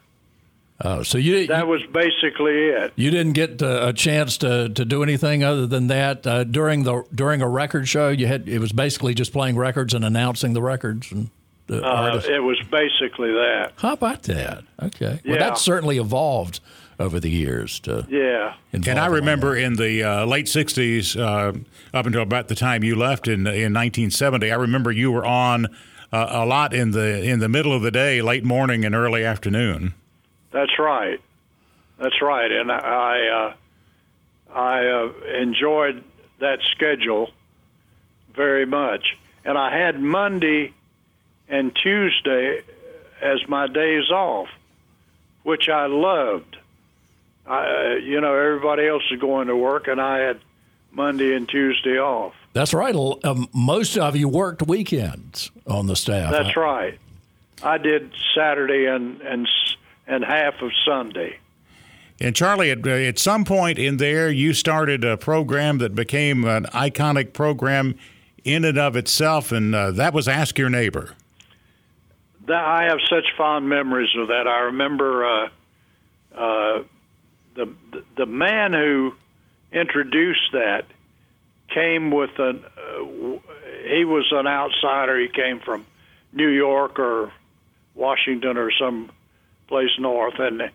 Uh, 0.81 1.03
so 1.03 1.17
you 1.17 1.47
that 1.47 1.63
you, 1.63 1.69
was 1.69 1.81
basically 1.91 2.69
it. 2.69 2.93
You 2.95 3.11
didn't 3.11 3.33
get 3.33 3.61
uh, 3.61 3.87
a 3.87 3.93
chance 3.93 4.37
to, 4.39 4.69
to 4.69 4.85
do 4.85 5.03
anything 5.03 5.43
other 5.43 5.67
than 5.67 5.87
that 5.87 6.25
uh, 6.25 6.43
during 6.43 6.83
the 6.83 7.03
during 7.13 7.41
a 7.41 7.47
record 7.47 7.87
show. 7.87 8.09
You 8.09 8.27
had 8.27 8.49
it 8.49 8.59
was 8.59 8.71
basically 8.71 9.13
just 9.13 9.31
playing 9.31 9.55
records 9.55 9.93
and 9.93 10.03
announcing 10.03 10.53
the 10.53 10.61
records 10.61 11.11
and 11.11 11.29
Uh, 11.69 11.79
artists. 11.81 12.29
it 12.29 12.39
was 12.43 12.59
basically 12.69 13.31
that. 13.31 13.71
How 13.77 13.93
about 13.93 14.23
that? 14.23 14.63
Okay, 14.81 15.19
well 15.25 15.35
Yeah. 15.35 15.39
that's 15.39 15.61
certainly 15.61 15.97
evolved 15.97 16.59
over 16.99 17.19
the 17.19 17.29
years. 17.29 17.79
To 17.81 18.05
Yeah. 18.09 18.53
And 18.73 18.85
I 18.87 18.91
involve 18.91 18.97
all 19.09 19.09
remember 19.15 19.55
in 19.55 19.75
the 19.75 20.03
uh, 20.03 20.25
late 20.25 20.45
'60s, 20.47 21.15
uh, 21.17 21.53
up 21.93 22.05
until 22.05 22.21
about 22.21 22.47
the 22.49 22.55
time 22.55 22.83
you 22.83 22.95
left 22.95 23.27
in 23.27 23.47
in 23.47 23.73
1970, 23.73 24.51
I 24.51 24.55
remember 24.55 24.91
you 24.91 25.11
were 25.11 25.25
on 25.25 25.67
uh, 26.11 26.27
a 26.29 26.45
lot 26.45 26.73
in 26.73 26.91
the 26.91 27.23
in 27.23 27.39
the 27.39 27.49
middle 27.49 27.73
of 27.73 27.81
the 27.81 27.91
day, 27.91 28.21
late 28.21 28.43
morning 28.43 28.83
and 28.85 28.93
early 28.93 29.23
afternoon. 29.23 29.93
That's 30.51 30.77
right. 30.77 31.19
That's 31.97 32.21
right, 32.21 32.51
and 32.51 32.71
I 32.71 33.27
uh, 33.27 33.53
I 34.53 34.85
uh, 34.87 35.11
enjoyed 35.39 36.03
that 36.39 36.59
schedule 36.71 37.31
very 38.35 38.65
much, 38.65 39.15
and 39.45 39.57
I 39.57 39.75
had 39.75 39.99
Monday 40.01 40.73
and 41.53 41.71
Tuesday 41.75 42.61
as 43.21 43.47
my 43.47 43.67
days 43.67 44.09
off, 44.09 44.47
which 45.43 45.69
I 45.69 45.85
loved. 45.85 46.57
I, 47.45 47.65
uh, 47.65 47.95
you 47.95 48.19
know, 48.21 48.33
everybody 48.33 48.87
else 48.87 49.03
is 49.11 49.19
going 49.19 49.47
to 49.47 49.55
work, 49.55 49.87
and 49.87 50.01
I 50.01 50.19
had 50.19 50.39
Monday 50.91 51.35
and 51.35 51.47
Tuesday 51.47 51.99
off. 51.99 52.33
That's 52.53 52.73
right. 52.73 52.95
Um, 52.95 53.47
most 53.53 53.97
of 53.97 54.15
you 54.15 54.29
worked 54.29 54.63
weekends 54.63 55.51
on 55.67 55.85
the 55.85 55.95
staff. 55.95 56.31
That's 56.31 56.57
right. 56.57 56.97
I 57.61 57.77
did 57.77 58.11
Saturday 58.35 58.85
and 58.85 59.21
and 59.21 59.47
and 60.07 60.23
half 60.25 60.61
of 60.61 60.71
Sunday. 60.85 61.37
And 62.19 62.35
Charlie, 62.35 62.71
at, 62.71 62.85
uh, 62.85 62.91
at 62.91 63.19
some 63.19 63.43
point 63.45 63.77
in 63.77 63.97
there, 63.97 64.29
you 64.29 64.53
started 64.53 65.03
a 65.03 65.17
program 65.17 65.77
that 65.79 65.93
became 65.95 66.45
an 66.45 66.65
iconic 66.65 67.33
program 67.33 67.95
in 68.43 68.65
and 68.65 68.77
of 68.77 68.95
itself, 68.95 69.51
and 69.51 69.73
uh, 69.73 69.91
that 69.91 70.13
was 70.13 70.27
Ask 70.27 70.57
Your 70.57 70.69
Neighbor. 70.69 71.15
That 72.45 72.63
I 72.63 72.85
have 72.85 72.99
such 73.09 73.25
fond 73.37 73.69
memories 73.69 74.09
of 74.17 74.27
that. 74.27 74.47
I 74.47 74.61
remember 74.65 75.25
uh, 75.25 75.49
uh, 76.35 76.83
the 77.55 77.73
the 78.17 78.25
man 78.25 78.73
who 78.73 79.13
introduced 79.71 80.51
that 80.51 80.85
came 81.69 82.11
with 82.11 82.37
an. 82.39 82.63
Uh, 82.77 83.39
he 83.87 84.05
was 84.05 84.27
an 84.31 84.47
outsider. 84.47 85.19
He 85.19 85.27
came 85.27 85.59
from 85.59 85.85
New 86.31 86.49
York 86.49 86.99
or 86.99 87.31
Washington 87.95 88.57
or 88.57 88.71
some 88.71 89.11
place 89.67 89.91
north, 89.99 90.39
and 90.39 90.69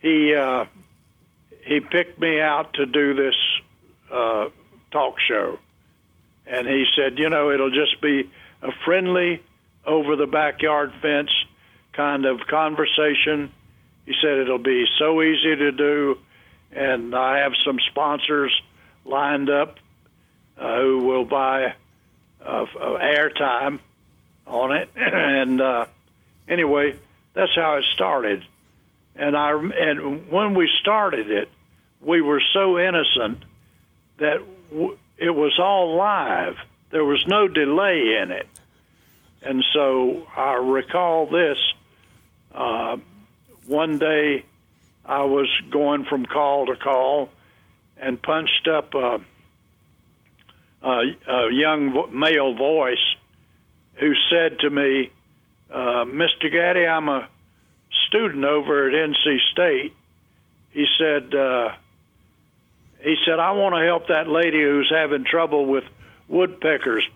he 0.00 0.34
uh, 0.34 0.64
he 1.66 1.80
picked 1.80 2.18
me 2.18 2.40
out 2.40 2.74
to 2.74 2.86
do 2.86 3.14
this 3.14 3.34
uh, 4.10 4.48
talk 4.90 5.18
show, 5.20 5.58
and 6.46 6.66
he 6.66 6.84
said, 6.96 7.18
you 7.18 7.28
know, 7.28 7.50
it'll 7.50 7.70
just 7.70 8.00
be 8.00 8.30
a 8.62 8.72
friendly 8.84 9.42
over 9.86 10.16
the 10.16 10.26
backyard 10.26 10.92
fence 11.00 11.30
kind 11.92 12.24
of 12.26 12.40
conversation. 12.48 13.52
He 14.06 14.14
said 14.20 14.38
it'll 14.38 14.58
be 14.58 14.84
so 14.98 15.22
easy 15.22 15.56
to 15.56 15.72
do, 15.72 16.18
and 16.72 17.14
I 17.14 17.38
have 17.38 17.52
some 17.64 17.78
sponsors 17.90 18.52
lined 19.04 19.50
up 19.50 19.78
uh, 20.58 20.80
who 20.80 20.98
will 21.04 21.24
buy 21.24 21.74
uh, 22.44 22.66
uh, 22.78 22.98
airtime 22.98 23.78
on 24.46 24.72
it. 24.72 24.88
and 24.96 25.60
uh, 25.60 25.86
anyway, 26.48 26.96
that's 27.32 27.54
how 27.54 27.76
it 27.76 27.84
started. 27.94 28.44
And 29.16 29.36
I 29.36 29.52
and 29.52 30.30
when 30.30 30.54
we 30.54 30.68
started 30.80 31.30
it, 31.30 31.48
we 32.00 32.20
were 32.20 32.42
so 32.52 32.78
innocent 32.78 33.44
that 34.18 34.42
w- 34.70 34.98
it 35.16 35.30
was 35.30 35.58
all 35.58 35.96
live. 35.96 36.56
There 36.90 37.04
was 37.04 37.24
no 37.26 37.48
delay 37.48 38.18
in 38.22 38.30
it. 38.32 38.48
And 39.44 39.62
so 39.74 40.26
I 40.34 40.54
recall 40.54 41.26
this. 41.26 41.58
Uh, 42.54 42.96
one 43.66 43.98
day 43.98 44.44
I 45.04 45.24
was 45.24 45.48
going 45.70 46.04
from 46.04 46.24
call 46.24 46.66
to 46.66 46.76
call 46.76 47.28
and 47.98 48.20
punched 48.20 48.68
up 48.68 48.94
a, 48.94 49.20
a, 50.82 51.02
a 51.28 51.52
young 51.52 52.10
male 52.18 52.54
voice 52.54 53.16
who 53.96 54.14
said 54.30 54.58
to 54.60 54.70
me, 54.70 55.10
uh, 55.70 56.04
Mr. 56.04 56.50
Gaddy, 56.50 56.86
I'm 56.86 57.08
a 57.08 57.28
student 58.08 58.44
over 58.44 58.88
at 58.88 58.94
NC 58.94 59.38
State. 59.52 59.94
He 60.70 60.86
said, 60.98 61.34
uh, 61.34 61.72
he 63.00 63.16
said, 63.26 63.38
I 63.38 63.52
want 63.52 63.74
to 63.74 63.84
help 63.84 64.08
that 64.08 64.26
lady 64.26 64.62
who's 64.62 64.90
having 64.90 65.24
trouble 65.24 65.66
with 65.66 65.84
woodpeckers 66.28 67.06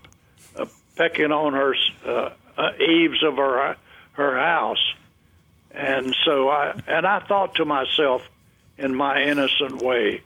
uh, 0.56 0.66
pecking 0.98 1.30
on 1.30 1.54
her 1.54 1.74
uh, 2.04 2.30
uh, 2.58 2.70
eaves 2.78 3.22
of 3.22 3.36
her 3.36 3.76
her 4.12 4.38
house. 4.38 4.94
And 5.70 6.14
so 6.24 6.48
I 6.48 6.78
and 6.86 7.06
I 7.06 7.20
thought 7.20 7.54
to 7.54 7.64
myself, 7.64 8.22
in 8.76 8.94
my 8.94 9.22
innocent 9.22 9.80
way, 9.80 10.22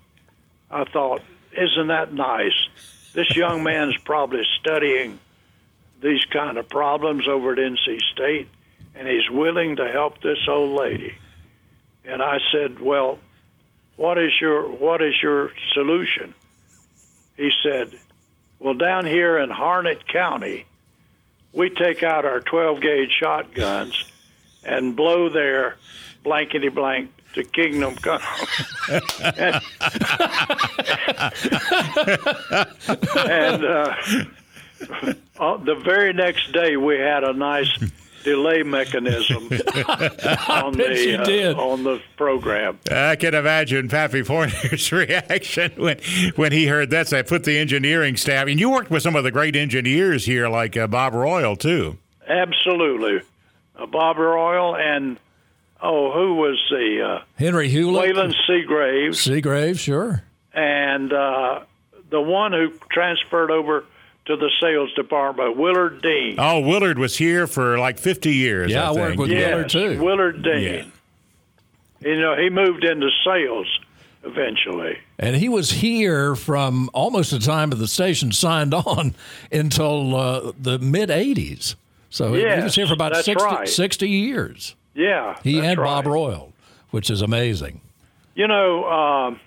I 0.70 0.84
thought, 0.84 1.20
isn't 1.52 1.88
that 1.88 2.12
nice? 2.12 2.68
This 3.12 3.36
young 3.36 3.62
man's 3.62 3.96
probably 3.98 4.42
studying 4.58 5.20
these 6.00 6.24
kind 6.24 6.56
of 6.56 6.68
problems 6.68 7.28
over 7.28 7.52
at 7.52 7.58
NC 7.58 8.00
State, 8.12 8.48
and 8.94 9.06
he's 9.06 9.28
willing 9.30 9.76
to 9.76 9.92
help 9.92 10.22
this 10.22 10.38
old 10.48 10.78
lady. 10.80 11.14
And 12.04 12.22
I 12.22 12.38
said, 12.50 12.80
well, 12.80 13.18
what 13.96 14.16
is 14.16 14.32
your 14.40 14.68
what 14.70 15.02
is 15.02 15.14
your 15.22 15.52
solution? 15.74 16.34
He 17.36 17.50
said, 17.62 17.92
well, 18.62 18.74
down 18.74 19.04
here 19.04 19.38
in 19.38 19.50
Harnett 19.50 20.06
County, 20.06 20.66
we 21.52 21.68
take 21.68 22.04
out 22.04 22.24
our 22.24 22.40
12 22.40 22.80
gauge 22.80 23.10
shotguns 23.10 24.04
and 24.64 24.94
blow 24.94 25.28
their 25.28 25.76
blankety 26.22 26.68
blank 26.68 27.10
to 27.34 27.42
kingdom 27.42 27.96
come. 27.96 28.20
and 33.26 33.64
uh, 33.64 33.96
uh, 35.40 35.56
the 35.56 35.74
very 35.84 36.12
next 36.12 36.52
day, 36.52 36.76
we 36.76 36.98
had 36.98 37.24
a 37.24 37.32
nice 37.32 37.76
delay 38.22 38.62
mechanism 38.62 39.44
on 40.48 40.72
the 40.76 41.04
you 41.06 41.16
uh, 41.16 41.24
did. 41.24 41.56
on 41.56 41.84
the 41.84 42.00
program. 42.16 42.78
I 42.90 43.16
can 43.16 43.34
imagine 43.34 43.88
Pappy 43.88 44.22
Pointer's 44.22 44.90
reaction 44.92 45.72
when 45.76 45.98
when 46.36 46.52
he 46.52 46.66
heard 46.66 46.90
that. 46.90 47.08
So 47.08 47.18
I 47.18 47.22
put 47.22 47.44
the 47.44 47.58
engineering 47.58 48.16
staff, 48.16 48.48
and 48.48 48.58
you 48.58 48.70
worked 48.70 48.90
with 48.90 49.02
some 49.02 49.16
of 49.16 49.24
the 49.24 49.30
great 49.30 49.56
engineers 49.56 50.24
here, 50.26 50.48
like 50.48 50.76
uh, 50.76 50.86
Bob 50.86 51.14
Royal 51.14 51.56
too. 51.56 51.98
Absolutely, 52.28 53.22
uh, 53.76 53.86
Bob 53.86 54.18
Royal 54.18 54.76
and 54.76 55.18
oh, 55.80 56.12
who 56.12 56.34
was 56.34 56.62
the 56.70 57.20
uh, 57.20 57.24
Henry 57.36 57.68
Hewlett, 57.68 58.14
Waylon 58.14 58.34
Seagraves 58.46 59.18
Seagrave, 59.26 59.78
sure. 59.78 60.22
and 60.54 61.12
uh, 61.12 61.60
the 62.10 62.20
one 62.20 62.52
who 62.52 62.72
transferred 62.90 63.50
over 63.50 63.84
to 64.26 64.36
the 64.36 64.50
sales 64.60 64.92
department, 64.94 65.56
Willard 65.56 66.00
Dean. 66.02 66.36
Oh, 66.38 66.60
Willard 66.60 66.98
was 66.98 67.16
here 67.16 67.46
for 67.46 67.78
like 67.78 67.98
50 67.98 68.32
years. 68.32 68.70
Yeah, 68.70 68.88
I 68.90 68.92
I, 68.92 68.96
worked 68.96 69.18
with 69.18 69.30
yes, 69.30 69.48
Willard, 69.50 69.68
too. 69.68 70.02
Willard 70.02 70.42
Dean. 70.42 70.92
You 72.00 72.20
know, 72.20 72.36
he 72.36 72.48
moved 72.50 72.84
into 72.84 73.08
sales 73.24 73.66
eventually. 74.24 74.98
And 75.18 75.36
he 75.36 75.48
was 75.48 75.70
here 75.72 76.34
from 76.34 76.90
almost 76.92 77.30
the 77.32 77.38
time 77.38 77.72
of 77.72 77.78
the 77.78 77.88
station 77.88 78.32
signed 78.32 78.74
on 78.74 79.14
until 79.52 80.14
uh, 80.16 80.52
the 80.58 80.78
mid 80.78 81.08
80s. 81.08 81.74
So 82.10 82.34
he 82.34 82.44
was 82.44 82.74
here 82.74 82.86
for 82.86 82.92
about 82.92 83.16
60, 83.16 83.34
right. 83.42 83.68
60 83.68 84.08
years. 84.08 84.74
Yeah, 84.94 85.38
He 85.42 85.54
that's 85.54 85.68
and 85.68 85.76
Bob 85.78 86.04
right. 86.04 86.12
Royal, 86.12 86.52
which 86.90 87.08
is 87.08 87.22
amazing. 87.22 87.80
You 88.34 88.46
know, 88.46 88.84
um, 88.84 89.34
d- 89.34 89.40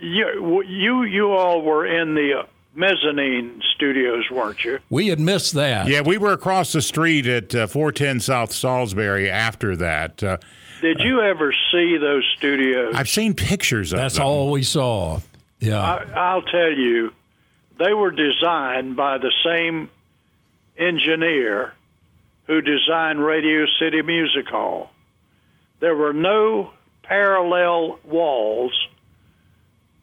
you 0.00 0.62
you 0.62 1.02
you 1.04 1.32
all 1.32 1.62
were 1.62 1.86
in 1.86 2.14
the 2.14 2.40
uh, 2.40 2.46
mezzanine 2.74 3.60
studios, 3.74 4.24
weren't 4.30 4.64
you? 4.64 4.78
We 4.90 5.08
had 5.08 5.20
missed 5.20 5.54
that. 5.54 5.88
Yeah, 5.88 6.02
we 6.02 6.18
were 6.18 6.32
across 6.32 6.72
the 6.72 6.82
street 6.82 7.26
at 7.26 7.54
uh, 7.54 7.66
410 7.66 8.20
South 8.20 8.52
Salisbury 8.52 9.28
after 9.30 9.76
that. 9.76 10.22
Uh, 10.22 10.36
Did 10.80 11.00
you 11.00 11.20
ever 11.20 11.52
see 11.72 11.96
those 11.98 12.24
studios? 12.36 12.94
I've 12.94 13.08
seen 13.08 13.34
pictures 13.34 13.92
of 13.92 13.98
That's 13.98 14.16
them. 14.16 14.26
all 14.26 14.50
we 14.50 14.62
saw. 14.62 15.20
Yeah. 15.60 15.80
I, 15.80 16.04
I'll 16.14 16.42
tell 16.42 16.72
you, 16.72 17.12
they 17.78 17.92
were 17.92 18.12
designed 18.12 18.96
by 18.96 19.18
the 19.18 19.32
same 19.44 19.90
engineer 20.76 21.72
who 22.46 22.60
designed 22.60 23.24
Radio 23.24 23.66
City 23.80 24.02
Music 24.02 24.46
Hall. 24.46 24.90
There 25.80 25.94
were 25.96 26.12
no 26.12 26.72
parallel 27.02 27.98
walls. 28.04 28.72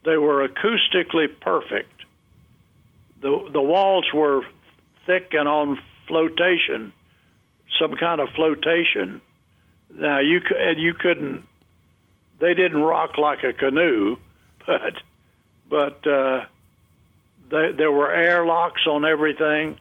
They 0.06 0.18
were 0.18 0.48
acoustically 0.48 1.28
perfect. 1.40 1.92
The 3.22 3.50
the 3.52 3.62
walls 3.62 4.06
were 4.14 4.44
thick 5.06 5.34
and 5.34 5.48
on 5.48 5.80
flotation, 6.08 6.94
some 7.80 7.96
kind 7.96 8.22
of 8.22 8.30
flotation. 8.30 9.22
Now 9.94 10.20
you 10.20 10.42
and 10.58 10.80
you 10.80 10.94
couldn't. 10.94 11.46
They 12.40 12.54
didn't 12.54 12.82
rock 12.82 13.18
like 13.18 13.44
a 13.44 13.54
canoe, 13.54 14.18
but 14.68 14.94
but 15.70 16.08
uh, 16.08 16.46
they, 17.50 17.72
there 17.72 17.92
were 17.92 18.12
airlocks 18.12 18.86
on 18.88 19.06
everything, 19.06 19.78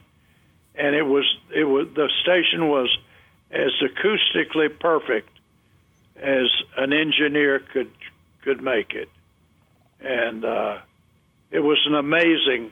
and 0.75 0.95
it 0.95 1.03
was 1.03 1.25
it 1.53 1.65
was 1.65 1.87
the 1.95 2.09
station 2.21 2.67
was 2.67 2.95
as 3.51 3.71
acoustically 3.81 4.79
perfect 4.79 5.29
as 6.15 6.47
an 6.77 6.93
engineer 6.93 7.59
could 7.59 7.91
could 8.41 8.61
make 8.61 8.93
it, 8.93 9.09
and 10.01 10.45
uh, 10.45 10.77
it 11.51 11.59
was 11.59 11.79
an 11.85 11.95
amazing 11.95 12.71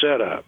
setup. 0.00 0.44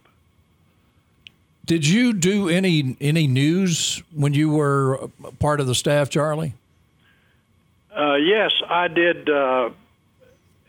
Did 1.64 1.86
you 1.86 2.12
do 2.12 2.48
any 2.48 2.96
any 3.00 3.26
news 3.26 4.02
when 4.14 4.34
you 4.34 4.50
were 4.50 5.08
part 5.38 5.60
of 5.60 5.66
the 5.66 5.74
staff, 5.74 6.10
Charlie? 6.10 6.54
Uh, 7.96 8.16
yes, 8.16 8.52
I 8.68 8.88
did. 8.88 9.28
Uh, 9.28 9.70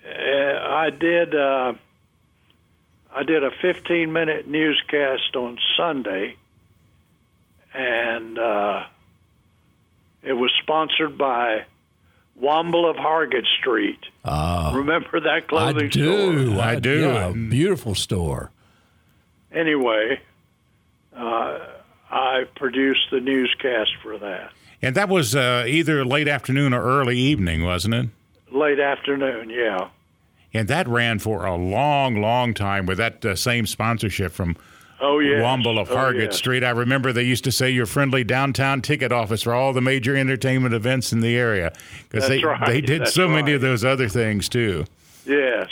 uh, 0.06 0.10
I 0.10 0.90
did. 0.92 1.34
Uh, 1.34 1.74
I 3.16 3.24
did 3.24 3.44
a 3.44 3.52
15 3.62 4.12
minute 4.12 4.48
newscast 4.48 5.36
on 5.36 5.58
Sunday, 5.78 6.36
and 7.74 8.40
uh, 8.40 8.84
it 10.24 10.34
was 10.34 10.52
sponsored 10.62 11.18
by 11.18 11.66
Womble 12.42 12.90
of 12.90 12.96
Hargett 12.96 13.46
Street. 13.60 14.00
Remember 14.26 15.20
that 15.20 15.30
I 15.30 15.42
clothing 15.42 15.90
do. 15.90 16.50
store? 16.50 16.62
I 16.62 16.76
do. 16.80 17.02
Yeah, 17.02 17.32
beautiful 17.32 17.96
store. 17.96 18.52
Anyway, 19.52 20.20
uh, 21.16 21.60
I 22.10 22.44
produced 22.56 23.12
the 23.12 23.20
newscast 23.20 23.92
for 24.02 24.18
that. 24.18 24.52
And 24.82 24.96
that 24.96 25.10
was 25.10 25.36
uh, 25.36 25.66
either 25.68 26.04
late 26.04 26.28
afternoon 26.28 26.74
or 26.74 26.82
early 26.84 27.18
evening, 27.18 27.64
wasn't 27.64 27.94
it? 27.94 28.10
Late 28.52 28.80
afternoon, 28.80 29.50
yeah. 29.50 29.90
And 30.54 30.68
that 30.68 30.88
ran 30.88 31.20
for 31.20 31.46
a 31.46 31.56
long, 31.56 32.22
long 32.22 32.54
time 32.54 32.86
with 32.86 32.98
that 32.98 33.24
uh, 33.26 33.36
same 33.36 33.66
sponsorship 33.66 34.32
from 34.32 34.58
Oh, 35.04 35.20
yeah. 35.20 35.42
Womble 35.42 35.80
of 35.80 35.92
oh, 35.92 35.96
Hargett. 35.96 36.34
Street. 36.34 36.64
I 36.64 36.70
remember 36.70 37.12
they 37.12 37.24
used 37.24 37.44
to 37.44 37.52
say 37.52 37.70
your 37.70 37.86
friendly 37.86 38.24
downtown 38.24 38.82
ticket 38.82 39.12
office 39.12 39.44
for 39.44 39.54
all 39.54 39.74
the 39.74 39.82
major 39.82 40.16
entertainment 40.16 40.74
events 40.74 41.12
in 41.12 41.20
the 41.20 41.36
area 41.36 41.74
because 42.10 42.30
they, 42.30 42.42
right. 42.42 42.66
they 42.66 42.80
did 42.80 43.02
That's 43.02 43.14
so 43.14 43.28
many 43.28 43.52
of 43.52 43.60
those 43.60 43.84
other 43.84 44.08
things 44.08 44.48
too. 44.48 44.86
Yes. 45.26 45.70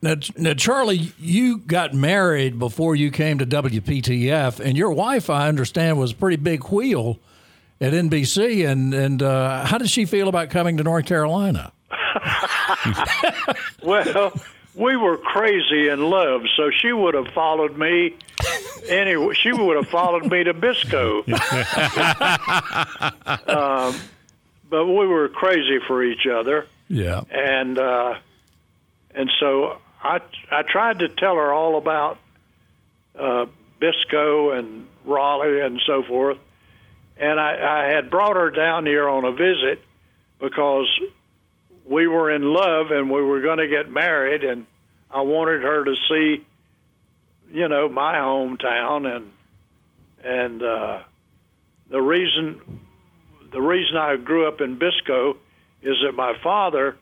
Now, 0.00 0.14
now, 0.36 0.54
Charlie, 0.54 1.12
you 1.18 1.58
got 1.58 1.94
married 1.94 2.60
before 2.60 2.94
you 2.94 3.10
came 3.10 3.38
to 3.38 3.46
WPTF, 3.46 4.60
and 4.60 4.78
your 4.78 4.92
wife, 4.92 5.28
I 5.28 5.48
understand, 5.48 5.98
was 5.98 6.12
a 6.12 6.14
pretty 6.14 6.36
big 6.36 6.62
wheel 6.68 7.18
at 7.80 7.92
NBC. 7.92 8.70
And 8.70 8.94
and 8.94 9.20
uh, 9.20 9.64
how 9.64 9.78
did 9.78 9.90
she 9.90 10.04
feel 10.04 10.28
about 10.28 10.50
coming 10.50 10.76
to 10.76 10.84
North 10.84 11.06
Carolina? 11.06 11.72
Well, 13.84 14.32
we 14.74 14.96
were 14.96 15.18
crazy 15.18 15.88
in 15.88 16.08
love, 16.08 16.42
so 16.56 16.70
she 16.70 16.92
would 16.92 17.14
have 17.14 17.28
followed 17.28 17.76
me. 17.76 18.16
Anyway, 18.88 19.34
she 19.34 19.52
would 19.52 19.76
have 19.76 19.88
followed 19.88 20.30
me 20.30 20.44
to 20.44 20.54
Biscoe. 20.54 21.24
um, 23.48 23.94
but 24.68 24.86
we 24.86 25.06
were 25.06 25.28
crazy 25.28 25.78
for 25.86 26.02
each 26.02 26.26
other, 26.26 26.66
Yeah. 26.88 27.22
and 27.30 27.78
uh, 27.78 28.14
and 29.14 29.30
so 29.40 29.78
I 30.02 30.20
I 30.50 30.62
tried 30.62 31.00
to 31.00 31.08
tell 31.08 31.36
her 31.36 31.52
all 31.52 31.76
about 31.78 32.18
uh, 33.18 33.46
Biscoe 33.80 34.58
and 34.58 34.86
Raleigh 35.04 35.60
and 35.60 35.80
so 35.86 36.02
forth, 36.02 36.38
and 37.16 37.38
I, 37.38 37.86
I 37.86 37.92
had 37.94 38.10
brought 38.10 38.36
her 38.36 38.50
down 38.50 38.86
here 38.86 39.08
on 39.08 39.24
a 39.24 39.32
visit 39.32 39.80
because 40.40 40.88
we 41.86 42.06
were 42.08 42.30
in 42.30 42.42
love 42.42 42.90
and 42.90 43.10
we 43.10 43.22
were 43.22 43.40
going 43.40 43.58
to 43.58 43.68
get 43.68 43.90
married, 43.90 44.42
and 44.44 44.66
I 45.10 45.20
wanted 45.22 45.62
her 45.62 45.84
to 45.84 45.94
see, 46.08 46.44
you 47.54 47.68
know, 47.68 47.88
my 47.88 48.16
hometown 48.16 49.06
and 49.16 49.30
and 50.24 50.62
uh, 50.62 51.02
the 51.88 52.02
reason 52.02 52.60
the 53.52 53.60
reason 53.62 53.96
I 53.96 54.16
grew 54.16 54.48
up 54.48 54.60
in 54.60 54.76
Biscoe 54.76 55.36
is 55.80 55.96
that 56.04 56.12
my 56.16 56.34
father 56.42 56.96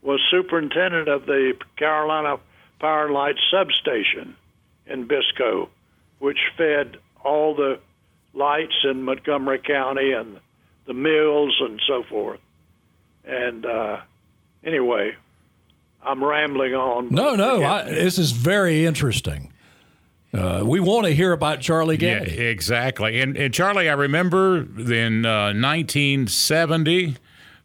was 0.00 0.20
superintendent 0.30 1.08
of 1.08 1.26
the 1.26 1.52
Carolina 1.76 2.38
Power 2.80 3.04
and 3.04 3.14
Light 3.14 3.36
substation 3.50 4.36
in 4.86 5.06
Biscoe, 5.06 5.68
which 6.18 6.38
fed 6.56 6.96
all 7.22 7.54
the 7.54 7.78
lights 8.32 8.84
in 8.84 9.02
Montgomery 9.02 9.58
County 9.58 10.12
and 10.12 10.38
the 10.86 10.94
mills 10.94 11.56
and 11.60 11.80
so 11.86 12.04
forth. 12.04 12.40
And 13.26 13.66
uh, 13.66 14.00
anyway, 14.62 15.14
I'm 16.02 16.24
rambling 16.24 16.74
on. 16.74 17.10
No, 17.10 17.34
no, 17.34 17.62
I, 17.62 17.84
this 17.84 18.18
is 18.18 18.30
very 18.32 18.86
interesting. 18.86 19.50
Uh, 20.34 20.62
we 20.64 20.80
want 20.80 21.06
to 21.06 21.14
hear 21.14 21.32
about 21.32 21.60
Charlie 21.60 21.96
Yeah, 22.36 22.44
exactly. 22.44 23.20
And, 23.20 23.36
and 23.36 23.54
Charlie, 23.54 23.88
I 23.88 23.92
remember 23.92 24.58
in 24.58 25.24
uh, 25.24 25.52
1970, 25.54 27.16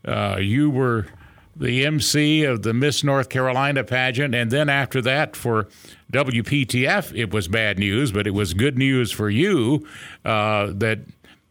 uh, 0.05 0.37
you 0.39 0.69
were 0.69 1.07
the 1.55 1.85
MC 1.85 2.43
of 2.43 2.61
the 2.61 2.73
Miss 2.73 3.03
North 3.03 3.27
Carolina 3.29 3.83
pageant, 3.83 4.33
and 4.35 4.51
then 4.51 4.69
after 4.69 5.01
that, 5.01 5.35
for 5.35 5.67
WPTF, 6.13 7.17
it 7.17 7.33
was 7.33 7.47
bad 7.47 7.79
news, 7.79 8.11
but 8.11 8.27
it 8.27 8.31
was 8.31 8.53
good 8.53 8.77
news 8.77 9.11
for 9.11 9.29
you 9.29 9.85
uh, 10.23 10.67
that 10.75 10.99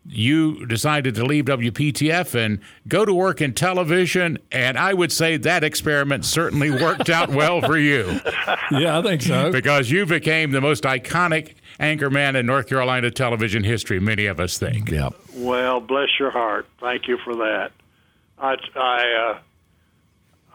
you 0.08 0.66
decided 0.66 1.14
to 1.14 1.24
leave 1.24 1.44
WPTF 1.44 2.34
and 2.34 2.60
go 2.86 3.04
to 3.04 3.12
work 3.12 3.40
in 3.40 3.52
television. 3.52 4.38
And 4.50 4.78
I 4.78 4.94
would 4.94 5.12
say 5.12 5.36
that 5.36 5.62
experiment 5.62 6.24
certainly 6.24 6.70
worked 6.70 7.10
out 7.10 7.28
well 7.28 7.60
for 7.60 7.76
you 7.78 8.20
Yeah, 8.70 8.98
I 8.98 9.02
think 9.02 9.22
so. 9.22 9.52
because 9.52 9.90
you 9.90 10.06
became 10.06 10.50
the 10.50 10.60
most 10.60 10.84
iconic 10.84 11.54
anchorman 11.78 12.36
in 12.36 12.46
North 12.46 12.68
Carolina 12.68 13.10
television 13.10 13.64
history, 13.64 14.00
many 14.00 14.26
of 14.26 14.40
us 14.40 14.58
think. 14.58 14.90
Yeah. 14.90 15.10
Well, 15.34 15.80
bless 15.80 16.08
your 16.18 16.30
heart. 16.30 16.66
Thank 16.80 17.06
you 17.06 17.18
for 17.18 17.36
that. 17.36 17.70
I, 18.38 18.56
I, 18.74 19.32
uh, 19.34 19.38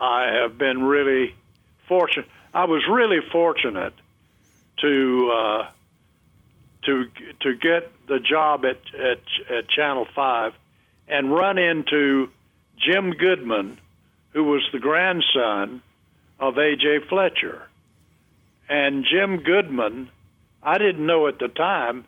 I 0.03 0.27
have 0.41 0.57
been 0.57 0.83
really 0.83 1.35
fortunate. 1.87 2.27
I 2.53 2.65
was 2.65 2.83
really 2.89 3.19
fortunate 3.31 3.93
to 4.81 5.31
uh, 5.31 5.67
to 6.85 7.05
to 7.41 7.55
get 7.55 7.91
the 8.07 8.19
job 8.19 8.65
at, 8.65 8.79
at 8.93 9.21
at 9.49 9.69
Channel 9.69 10.07
Five 10.15 10.53
and 11.07 11.31
run 11.31 11.57
into 11.57 12.29
Jim 12.77 13.11
Goodman, 13.11 13.77
who 14.31 14.43
was 14.43 14.67
the 14.71 14.79
grandson 14.79 15.81
of 16.39 16.57
A.J. 16.57 17.07
Fletcher. 17.09 17.61
And 18.69 19.05
Jim 19.05 19.43
Goodman, 19.43 20.09
I 20.61 20.77
didn't 20.77 21.05
know 21.05 21.27
at 21.27 21.39
the 21.39 21.49
time 21.49 22.05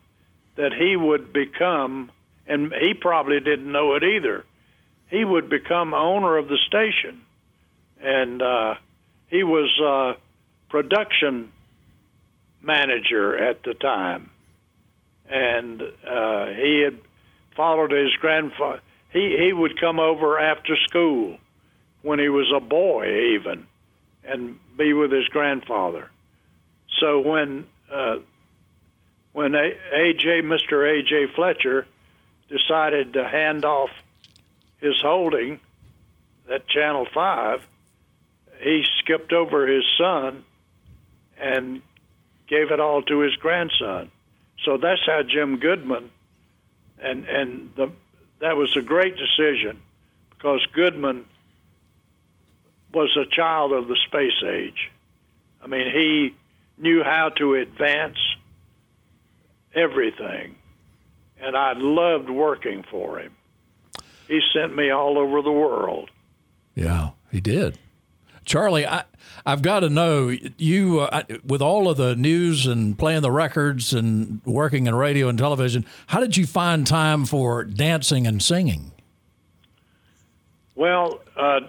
that 0.55 0.73
he 0.73 0.95
would 0.95 1.34
become, 1.34 2.12
and 2.47 2.73
he 2.73 2.93
probably 2.93 3.39
didn't 3.39 3.71
know 3.71 3.95
it 3.95 4.03
either. 4.03 4.45
He 5.10 5.23
would 5.23 5.49
become 5.49 5.93
owner 5.93 6.38
of 6.38 6.47
the 6.47 6.58
station, 6.65 7.21
and 8.01 8.41
uh, 8.41 8.75
he 9.27 9.43
was 9.43 9.69
uh, 9.79 10.19
production 10.69 11.51
manager 12.62 13.38
at 13.38 13.63
the 13.63 13.73
time, 13.73 14.31
and 15.29 15.81
uh, 15.81 16.45
he 16.47 16.81
had 16.83 16.99
followed 17.55 17.91
his 17.91 18.13
grandfather. 18.19 18.81
He 19.11 19.38
he 19.39 19.53
would 19.53 19.79
come 19.79 19.99
over 19.99 20.39
after 20.39 20.75
school 20.88 21.38
when 22.01 22.19
he 22.19 22.29
was 22.29 22.51
a 22.55 22.59
boy, 22.59 23.35
even, 23.35 23.65
and 24.23 24.59
be 24.77 24.93
with 24.93 25.11
his 25.11 25.27
grandfather. 25.29 26.09
So 26.99 27.19
when 27.19 27.65
uh, 27.91 28.17
when 29.33 29.51
AJ, 29.51 30.43
Mr. 30.43 30.83
AJ 30.83 31.33
Fletcher, 31.35 31.85
decided 32.49 33.13
to 33.13 33.27
hand 33.27 33.65
off 33.65 33.89
his 34.77 34.95
holding 35.01 35.59
at 36.49 36.67
Channel 36.67 37.07
5, 37.13 37.61
he 38.61 38.85
skipped 38.99 39.33
over 39.33 39.67
his 39.67 39.83
son 39.97 40.43
and 41.38 41.81
gave 42.47 42.71
it 42.71 42.79
all 42.79 43.01
to 43.03 43.19
his 43.19 43.35
grandson. 43.35 44.11
So 44.65 44.78
that's 44.78 45.01
how 45.06 45.21
Jim 45.21 45.60
Goodman, 45.60 46.10
and 46.99 47.25
and 47.25 47.69
the 47.78 47.91
that 48.39 48.58
was 48.58 48.75
a 48.75 48.82
great 48.82 49.15
decision 49.15 49.80
because 50.32 50.65
Goodman 50.73 51.25
was 52.91 53.15
a 53.15 53.25
child 53.34 53.71
of 53.71 53.88
the 53.88 53.97
space 54.08 54.43
age. 54.43 54.91
I 55.62 55.67
mean, 55.67 55.91
he 55.91 56.36
knew 56.78 57.04
how 57.04 57.30
to 57.38 57.56
advance 57.56 58.17
everything, 59.73 60.56
and 61.39 61.56
I 61.56 61.73
loved 61.75 62.30
working 62.30 62.84
for 62.89 63.19
him. 63.19 63.36
He 64.28 64.41
sent 64.54 64.75
me 64.75 64.89
all 64.89 65.19
over 65.19 65.41
the 65.41 65.51
world. 65.51 66.10
Yeah, 66.73 67.12
he 67.32 67.39
did. 67.39 67.78
Charlie, 68.45 68.86
I, 68.86 69.03
I've 69.45 69.62
got 69.62 69.81
to 69.81 69.89
know 69.89 70.29
you 70.58 71.01
uh, 71.01 71.23
with 71.43 71.62
all 71.62 71.89
of 71.89 71.97
the 71.97 72.15
news 72.15 72.65
and 72.65 72.97
playing 72.97 73.21
the 73.21 73.31
records 73.31 73.93
and 73.93 74.41
working 74.45 74.88
in 74.88 74.95
radio 74.95 75.27
and 75.27 75.38
television. 75.38 75.86
How 76.08 76.19
did 76.19 76.38
you 76.38 76.45
find 76.45 76.86
time 76.86 77.25
for 77.25 77.63
dancing 77.63 78.25
and 78.27 78.41
singing? 78.41 78.91
Well, 80.75 81.21
uh, 81.36 81.62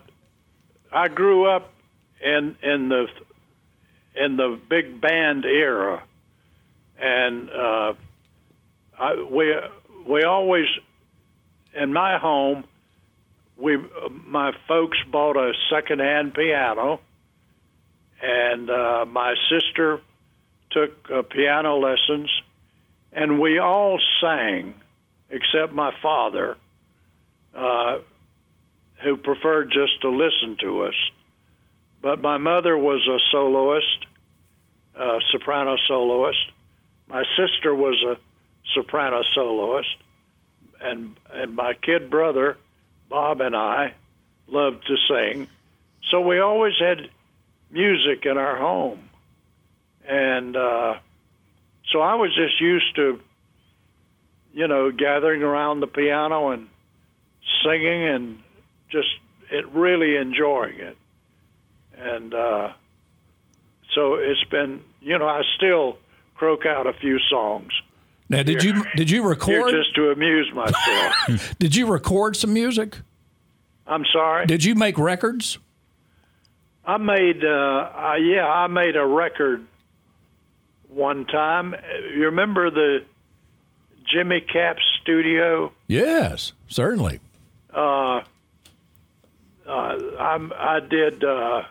I 0.92 1.08
grew 1.08 1.48
up 1.48 1.72
in 2.20 2.56
in 2.62 2.88
the 2.88 3.06
in 4.14 4.36
the 4.36 4.58
big 4.68 5.00
band 5.00 5.44
era, 5.44 6.02
and 6.98 7.50
uh, 7.50 7.94
I, 8.98 9.26
we 9.30 9.54
we 10.06 10.24
always 10.24 10.66
in 11.74 11.92
my 11.92 12.18
home 12.18 12.64
we 13.56 13.78
my 14.26 14.52
folks 14.68 14.98
bought 15.10 15.36
a 15.36 15.52
secondhand 15.70 16.34
piano, 16.34 17.00
and 18.22 18.70
uh, 18.70 19.06
my 19.08 19.34
sister 19.50 20.00
took 20.70 21.10
uh, 21.10 21.22
piano 21.22 21.76
lessons, 21.76 22.30
and 23.12 23.40
we 23.40 23.58
all 23.58 23.98
sang, 24.20 24.74
except 25.30 25.72
my 25.72 25.92
father, 26.02 26.56
uh, 27.54 27.98
who 29.02 29.16
preferred 29.16 29.70
just 29.70 30.00
to 30.02 30.10
listen 30.10 30.56
to 30.60 30.82
us. 30.82 30.94
But 32.02 32.20
my 32.20 32.36
mother 32.36 32.76
was 32.76 33.06
a 33.08 33.18
soloist, 33.30 34.06
a 34.94 35.18
soprano 35.32 35.76
soloist. 35.88 36.52
My 37.08 37.24
sister 37.36 37.74
was 37.74 38.02
a 38.06 38.16
soprano 38.74 39.22
soloist, 39.34 39.96
and 40.82 41.16
and 41.32 41.56
my 41.56 41.72
kid 41.72 42.10
brother 42.10 42.58
Bob 43.08 43.40
and 43.40 43.56
I 43.56 43.94
loved 44.48 44.86
to 44.86 44.96
sing. 45.08 45.48
So 46.10 46.20
we 46.20 46.38
always 46.38 46.74
had 46.78 47.10
music 47.70 48.26
in 48.26 48.38
our 48.38 48.56
home. 48.56 49.08
And 50.08 50.56
uh, 50.56 50.94
so 51.92 52.00
I 52.00 52.14
was 52.14 52.34
just 52.34 52.60
used 52.60 52.94
to, 52.96 53.20
you 54.52 54.68
know, 54.68 54.90
gathering 54.90 55.42
around 55.42 55.80
the 55.80 55.86
piano 55.86 56.50
and 56.50 56.68
singing 57.64 58.08
and 58.08 58.38
just 58.90 59.08
it 59.50 59.68
really 59.68 60.16
enjoying 60.16 60.78
it. 60.78 60.96
And 61.96 62.34
uh, 62.34 62.72
so 63.94 64.14
it's 64.14 64.44
been, 64.44 64.82
you 65.00 65.18
know, 65.18 65.26
I 65.26 65.42
still 65.56 65.98
croak 66.34 66.66
out 66.66 66.86
a 66.86 66.92
few 66.92 67.18
songs. 67.30 67.72
Now, 68.28 68.42
did 68.42 68.62
you 68.64 68.84
did 68.96 69.10
you 69.10 69.22
record 69.22 69.70
just 69.70 69.94
to 69.94 70.10
amuse 70.10 70.52
myself? 70.52 71.54
did 71.58 71.76
you 71.76 71.86
record 71.86 72.36
some 72.36 72.52
music? 72.52 72.98
I'm 73.86 74.04
sorry. 74.12 74.46
Did 74.46 74.64
you 74.64 74.74
make 74.74 74.98
records? 74.98 75.58
I 76.84 76.98
made, 76.98 77.44
uh, 77.44 77.48
uh, 77.48 78.14
yeah, 78.20 78.46
I 78.46 78.66
made 78.68 78.96
a 78.96 79.04
record 79.04 79.66
one 80.88 81.24
time. 81.26 81.74
You 82.14 82.26
remember 82.26 82.70
the 82.70 83.04
Jimmy 84.12 84.40
Capps 84.40 84.82
studio? 85.02 85.72
Yes, 85.88 86.52
certainly. 86.68 87.20
Uh, 87.72 88.22
uh, 89.66 89.98
I'm, 90.18 90.52
I 90.52 90.80
did. 90.80 91.22
Uh, 91.22 91.62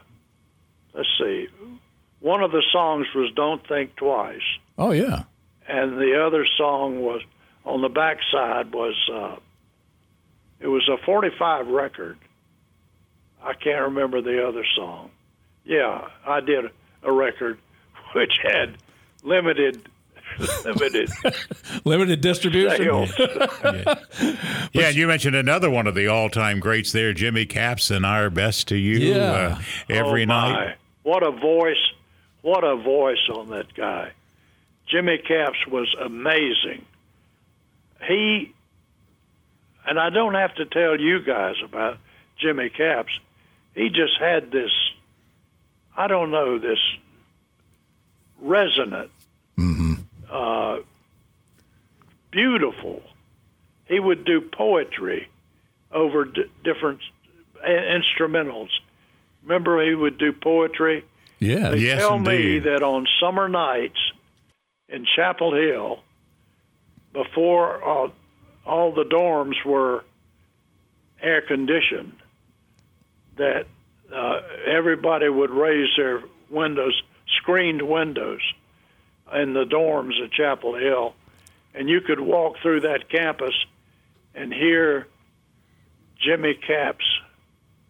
let's 0.93 1.09
see. 1.19 1.47
One 2.19 2.43
of 2.43 2.51
the 2.51 2.63
songs 2.71 3.07
was 3.13 3.31
"Don't 3.35 3.65
Think 3.67 3.95
Twice." 3.95 4.41
Oh 4.77 4.91
yeah 4.91 5.23
and 5.67 5.97
the 5.97 6.23
other 6.25 6.45
song 6.57 7.01
was 7.01 7.21
on 7.63 7.81
the 7.81 7.89
backside 7.89 8.73
was 8.73 8.95
uh, 9.11 9.35
it 10.59 10.67
was 10.67 10.87
a 10.89 11.03
45 11.05 11.67
record. 11.67 12.17
I 13.41 13.53
can't 13.53 13.81
remember 13.81 14.21
the 14.21 14.47
other 14.47 14.65
song. 14.75 15.11
Yeah, 15.63 16.07
I 16.25 16.39
did 16.39 16.65
a 17.03 17.11
record 17.11 17.59
which 18.15 18.39
had 18.43 18.77
limited 19.23 19.89
limited 20.65 21.09
limited 21.85 22.21
distribution. 22.21 22.85
yeah, 22.85 23.95
yeah 24.73 24.87
and 24.87 24.95
you 24.95 25.07
mentioned 25.07 25.35
another 25.35 25.69
one 25.69 25.87
of 25.87 25.95
the 25.95 26.07
all-time 26.07 26.59
greats 26.59 26.91
there, 26.91 27.13
Jimmy 27.13 27.45
Capps, 27.45 27.91
and 27.91 28.05
"Our 28.05 28.29
Best 28.29 28.67
to 28.69 28.75
You" 28.75 28.97
yeah. 28.97 29.31
uh, 29.31 29.61
every 29.89 30.23
oh 30.23 30.25
night. 30.25 30.75
What 31.03 31.23
a 31.23 31.31
voice! 31.31 31.91
What 32.41 32.63
a 32.63 32.75
voice 32.75 33.29
on 33.33 33.49
that 33.49 33.73
guy. 33.75 34.11
Jimmy 34.95 35.17
Capps 35.17 35.57
was 35.67 35.93
amazing. 35.99 36.85
He, 38.07 38.53
and 39.85 39.99
I 39.99 40.09
don't 40.09 40.35
have 40.35 40.55
to 40.55 40.65
tell 40.65 40.97
you 40.97 41.21
guys 41.21 41.55
about 41.61 41.97
Jimmy 42.39 42.69
Capps, 42.69 43.11
he 43.73 43.89
just 43.89 44.17
had 44.17 44.51
this, 44.51 44.71
I 45.97 46.07
don't 46.07 46.31
know, 46.31 46.59
this 46.59 46.79
resonant, 48.39 49.11
mm-hmm. 49.57 49.95
uh, 50.31 50.77
beautiful. 52.31 53.01
He 53.89 53.99
would 53.99 54.23
do 54.23 54.39
poetry 54.39 55.27
over 55.91 56.23
d- 56.23 56.45
different 56.63 57.01
instrumentals. 57.67 58.69
Remember, 59.43 59.85
he 59.85 59.93
would 59.93 60.17
do 60.17 60.31
poetry. 60.31 61.03
Yeah, 61.39 61.71
they 61.71 61.79
yes, 61.79 61.99
tell 61.99 62.15
indeed. 62.15 62.63
me 62.63 62.71
that 62.71 62.81
on 62.81 63.05
summer 63.19 63.49
nights 63.49 63.99
in 64.89 65.05
Chapel 65.15 65.53
Hill 65.53 65.99
before 67.13 67.83
uh, 67.83 68.09
all 68.65 68.93
the 68.93 69.03
dorms 69.03 69.63
were 69.65 70.03
air 71.21 71.41
conditioned 71.41 72.13
that 73.37 73.65
uh, 74.13 74.41
everybody 74.67 75.29
would 75.29 75.49
raise 75.49 75.89
their 75.97 76.21
windows, 76.49 77.01
screened 77.37 77.81
windows, 77.81 78.41
in 79.33 79.53
the 79.53 79.65
dorms 79.65 80.21
at 80.23 80.31
Chapel 80.31 80.75
Hill, 80.75 81.15
and 81.73 81.89
you 81.89 82.01
could 82.01 82.19
walk 82.19 82.57
through 82.61 82.81
that 82.81 83.09
campus 83.09 83.53
and 84.35 84.53
hear 84.53 85.07
Jimmy 86.19 86.53
Capps 86.53 87.05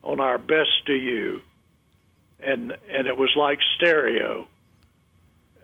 on 0.01 0.19
our 0.19 0.37
best 0.37 0.85
to 0.85 0.93
you, 0.93 1.41
and 2.39 2.75
and 2.89 3.07
it 3.07 3.17
was 3.17 3.31
like 3.35 3.59
stereo 3.75 4.47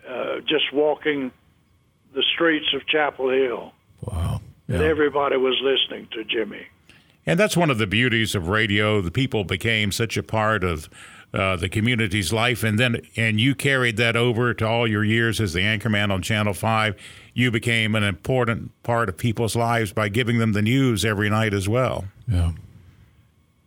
uh, 0.07 0.39
just 0.41 0.71
walking 0.73 1.31
the 2.13 2.23
streets 2.33 2.73
of 2.73 2.85
Chapel 2.87 3.29
Hill. 3.29 3.73
Wow. 4.01 4.41
Yeah. 4.67 4.75
And 4.75 4.83
everybody 4.83 5.37
was 5.37 5.59
listening 5.61 6.07
to 6.13 6.23
Jimmy. 6.23 6.67
And 7.25 7.39
that's 7.39 7.55
one 7.55 7.69
of 7.69 7.77
the 7.77 7.87
beauties 7.87 8.35
of 8.35 8.47
radio. 8.47 9.01
The 9.01 9.11
people 9.11 9.43
became 9.43 9.91
such 9.91 10.17
a 10.17 10.23
part 10.23 10.63
of 10.63 10.89
uh, 11.33 11.55
the 11.55 11.69
community's 11.69 12.33
life, 12.33 12.63
and 12.63 12.77
then 12.77 13.01
and 13.15 13.39
you 13.39 13.55
carried 13.55 13.95
that 13.97 14.15
over 14.17 14.53
to 14.53 14.67
all 14.67 14.85
your 14.85 15.03
years 15.03 15.39
as 15.39 15.53
the 15.53 15.61
anchorman 15.61 16.11
on 16.11 16.21
Channel 16.21 16.53
Five. 16.53 16.95
You 17.33 17.51
became 17.51 17.95
an 17.95 18.03
important 18.03 18.71
part 18.83 19.07
of 19.07 19.17
people's 19.17 19.55
lives 19.55 19.93
by 19.93 20.09
giving 20.09 20.39
them 20.39 20.51
the 20.51 20.61
news 20.61 21.05
every 21.05 21.29
night 21.29 21.53
as 21.53 21.69
well. 21.69 22.05
Yeah. 22.27 22.51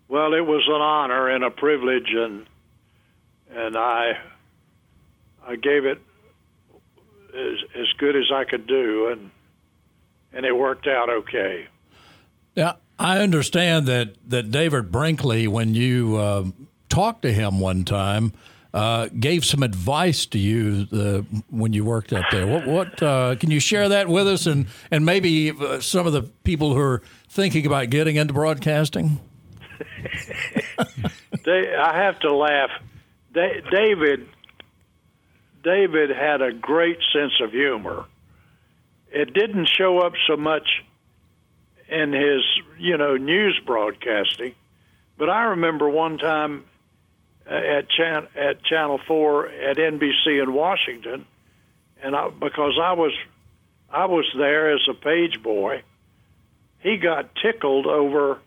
Well, 0.08 0.34
it 0.34 0.44
was 0.44 0.62
an 0.68 0.82
honor 0.82 1.30
and 1.30 1.42
a 1.42 1.50
privilege, 1.50 2.12
and 2.12 2.44
and 3.50 3.78
I 3.78 4.18
I 5.46 5.56
gave 5.56 5.86
it 5.86 6.02
as 7.34 7.58
as 7.74 7.86
good 7.98 8.16
as 8.16 8.30
I 8.32 8.44
could 8.44 8.66
do, 8.66 9.08
and 9.08 9.30
and 10.32 10.46
it 10.46 10.56
worked 10.56 10.86
out 10.86 11.10
okay. 11.10 11.66
Yeah, 12.54 12.74
I 12.98 13.18
understand 13.18 13.86
that 13.86 14.14
that 14.28 14.50
David 14.50 14.90
Brinkley, 14.90 15.48
when 15.48 15.74
you 15.74 16.16
uh, 16.16 16.44
talked 16.88 17.22
to 17.22 17.32
him 17.32 17.60
one 17.60 17.84
time, 17.84 18.32
uh, 18.72 19.08
gave 19.18 19.44
some 19.44 19.62
advice 19.62 20.26
to 20.26 20.38
you 20.38 20.86
uh, 20.92 21.36
when 21.50 21.72
you 21.72 21.84
worked 21.84 22.12
up 22.12 22.24
there. 22.30 22.46
What, 22.46 22.66
what 22.66 23.02
uh, 23.02 23.36
can 23.36 23.50
you 23.50 23.60
share 23.60 23.88
that 23.88 24.08
with 24.08 24.26
us, 24.28 24.46
and 24.46 24.66
and 24.90 25.04
maybe 25.04 25.50
uh, 25.50 25.80
some 25.80 26.06
of 26.06 26.12
the 26.12 26.22
people 26.22 26.74
who 26.74 26.80
are 26.80 27.02
thinking 27.28 27.66
about 27.66 27.90
getting 27.90 28.16
into 28.16 28.34
broadcasting? 28.34 29.20
they, 31.44 31.74
I 31.74 31.96
have 31.96 32.18
to 32.20 32.34
laugh. 32.34 32.70
David 33.32 34.28
David 35.64 36.10
had 36.10 36.42
a 36.42 36.52
great 36.52 36.98
sense 37.12 37.32
of 37.40 37.50
humor, 37.50 38.04
it 39.10 39.32
didn't 39.32 39.66
show 39.66 39.98
up 39.98 40.12
so 40.28 40.36
much 40.36 40.84
in 41.88 42.12
his, 42.12 42.42
you 42.78 42.96
know, 42.98 43.16
news 43.16 43.58
broadcasting. 43.64 44.54
But 45.16 45.30
I 45.30 45.44
remember 45.44 45.88
one 45.88 46.18
time 46.18 46.64
uh, 47.48 47.54
at 47.54 47.88
chan- 47.88 48.28
at 48.36 48.62
Channel 48.62 49.00
Four 49.06 49.48
at 49.48 49.76
NBC 49.76 50.42
in 50.42 50.52
Washington, 50.52 51.24
and 52.02 52.14
I, 52.14 52.28
because 52.28 52.78
I 52.82 52.92
was 52.92 53.12
I 53.90 54.06
was 54.06 54.26
there 54.36 54.74
as 54.74 54.86
a 54.88 54.94
page 54.94 55.42
boy, 55.42 55.82
he 56.80 56.96
got 56.96 57.34
tickled 57.36 57.86
over 57.86 58.38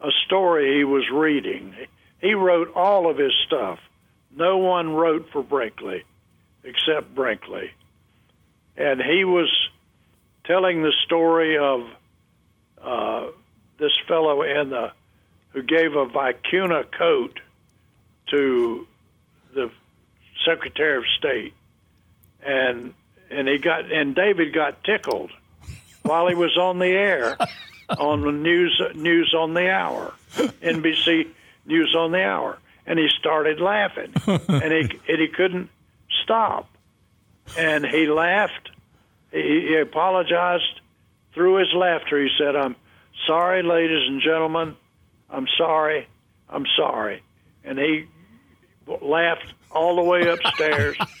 a 0.00 0.10
story 0.26 0.76
he 0.76 0.84
was 0.84 1.08
reading. 1.10 1.74
He 2.20 2.34
wrote 2.34 2.72
all 2.74 3.10
of 3.10 3.16
his 3.16 3.32
stuff. 3.46 3.78
No 4.36 4.58
one 4.58 4.92
wrote 4.94 5.30
for 5.32 5.42
Brinkley 5.42 6.04
except 6.64 7.14
Brinkley. 7.14 7.70
And 8.76 9.00
he 9.00 9.24
was 9.24 9.50
telling 10.44 10.82
the 10.82 10.92
story 11.04 11.58
of 11.58 11.86
uh, 12.82 13.30
this 13.78 13.92
fellow 14.08 14.42
in 14.42 14.70
the 14.70 14.92
who 15.50 15.62
gave 15.62 15.94
a 15.94 16.06
vicuna 16.06 16.84
coat 16.90 17.38
to 18.30 18.86
the 19.54 19.70
Secretary 20.44 20.98
of 20.98 21.04
State, 21.16 21.54
and 22.44 22.92
and 23.30 23.48
he 23.48 23.58
got 23.58 23.90
and 23.90 24.14
David 24.14 24.52
got 24.52 24.82
tickled 24.82 25.30
while 26.02 26.26
he 26.26 26.34
was 26.34 26.56
on 26.58 26.78
the 26.80 26.88
air 26.88 27.36
on 27.98 28.22
the 28.22 28.32
news 28.32 28.82
news 28.94 29.34
on 29.36 29.54
the 29.54 29.70
hour, 29.70 30.12
NBC 30.34 31.28
News 31.66 31.94
on 31.96 32.12
the 32.12 32.22
Hour, 32.22 32.58
and 32.86 32.98
he 32.98 33.08
started 33.18 33.60
laughing, 33.60 34.12
and 34.26 34.72
he 34.72 35.00
and 35.08 35.20
he 35.20 35.28
couldn't 35.28 35.70
stop, 36.24 36.68
and 37.56 37.86
he 37.86 38.06
laughed. 38.06 38.70
He, 39.30 39.66
he 39.68 39.76
apologized 39.76 40.80
through 41.34 41.56
his 41.58 41.72
laughter. 41.74 42.20
He 42.20 42.30
said, 42.38 42.56
"I'm 42.56 42.74
sorry, 43.26 43.62
ladies 43.62 44.08
and 44.08 44.20
gentlemen. 44.20 44.76
I'm 45.30 45.46
sorry. 45.56 46.08
I'm 46.48 46.66
sorry," 46.76 47.22
and 47.64 47.78
he 47.78 48.06
laughed 49.00 49.52
all 49.70 49.96
the 49.96 50.02
way 50.02 50.26
upstairs 50.28 50.96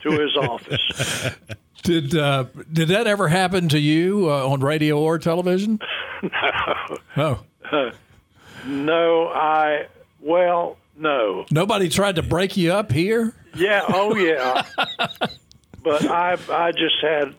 to 0.00 0.10
his 0.10 0.36
office. 0.36 1.36
Did 1.82 2.16
uh, 2.16 2.44
did 2.72 2.88
that 2.88 3.06
ever 3.06 3.28
happen 3.28 3.68
to 3.68 3.78
you 3.78 4.30
uh, 4.30 4.48
on 4.48 4.60
radio 4.60 4.98
or 4.98 5.18
television? 5.18 5.78
no. 7.16 7.40
Oh, 7.72 7.90
No, 8.66 9.28
I 9.28 9.86
well, 10.20 10.78
no. 10.96 11.44
nobody 11.50 11.88
tried 11.88 12.16
to 12.16 12.22
break 12.22 12.56
you 12.56 12.72
up 12.72 12.92
here. 12.92 13.34
Yeah, 13.54 13.82
oh 13.88 14.14
yeah. 14.16 14.64
but 15.82 16.04
I 16.06 16.36
I 16.50 16.72
just 16.72 16.96
had 17.00 17.34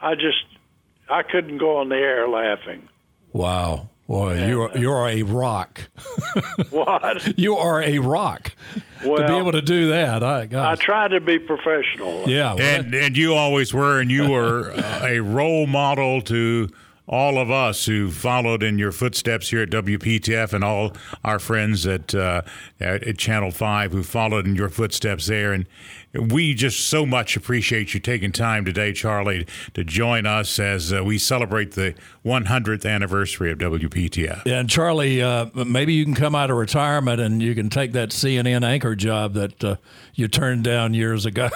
I 0.00 0.14
just 0.14 0.44
I 1.08 1.22
couldn't 1.22 1.58
go 1.58 1.78
on 1.78 1.88
the 1.88 1.96
air 1.96 2.28
laughing. 2.28 2.88
Wow, 3.32 3.88
boy, 4.06 4.46
you 4.46 4.62
are 4.62 4.78
you 4.78 4.90
are 4.92 5.08
a 5.08 5.22
rock. 5.22 5.88
What? 6.70 7.38
You 7.38 7.56
are 7.56 7.82
a 7.82 7.98
rock 7.98 8.52
to 9.02 9.26
be 9.26 9.34
able 9.34 9.52
to 9.52 9.62
do 9.62 9.88
that. 9.88 10.22
I, 10.22 10.46
got 10.46 10.66
I 10.66 10.74
gosh. 10.74 10.84
tried 10.84 11.08
to 11.08 11.20
be 11.20 11.38
professional. 11.38 12.28
yeah, 12.28 12.54
well, 12.54 12.62
And 12.62 12.94
and 12.94 13.16
you 13.16 13.34
always 13.34 13.74
were, 13.74 14.00
and 14.00 14.10
you 14.10 14.28
were 14.30 14.70
uh, 14.70 15.00
a 15.02 15.20
role 15.20 15.66
model 15.66 16.20
to 16.22 16.68
all 17.10 17.38
of 17.38 17.50
us 17.50 17.86
who 17.86 18.08
followed 18.08 18.62
in 18.62 18.78
your 18.78 18.92
footsteps 18.92 19.50
here 19.50 19.62
at 19.62 19.70
WPTF, 19.70 20.52
and 20.52 20.62
all 20.62 20.92
our 21.24 21.40
friends 21.40 21.86
at 21.86 22.14
uh, 22.14 22.42
at, 22.78 23.18
Channel 23.18 23.50
Five 23.50 23.92
who 23.92 24.04
followed 24.04 24.46
in 24.46 24.54
your 24.54 24.68
footsteps 24.68 25.26
there. 25.26 25.52
And 25.52 25.66
we 26.14 26.54
just 26.54 26.86
so 26.88 27.04
much 27.04 27.36
appreciate 27.36 27.94
you 27.94 28.00
taking 28.00 28.30
time 28.30 28.64
today, 28.64 28.92
Charlie, 28.92 29.46
to 29.74 29.82
join 29.82 30.24
us 30.24 30.58
as 30.58 30.92
uh, 30.92 31.04
we 31.04 31.18
celebrate 31.18 31.72
the 31.72 31.94
100th 32.24 32.88
anniversary 32.88 33.50
of 33.50 33.58
WPTF. 33.58 34.46
And 34.46 34.70
Charlie, 34.70 35.20
uh, 35.20 35.46
maybe 35.54 35.92
you 35.94 36.04
can 36.04 36.14
come 36.14 36.34
out 36.34 36.50
of 36.50 36.56
retirement 36.56 37.20
and 37.20 37.42
you 37.42 37.54
can 37.54 37.70
take 37.70 37.92
that 37.92 38.10
CNN 38.10 38.62
anchor 38.64 38.94
job 38.94 39.34
that 39.34 39.62
uh, 39.64 39.76
you 40.14 40.28
turned 40.28 40.64
down 40.64 40.94
years 40.94 41.26
ago. 41.26 41.48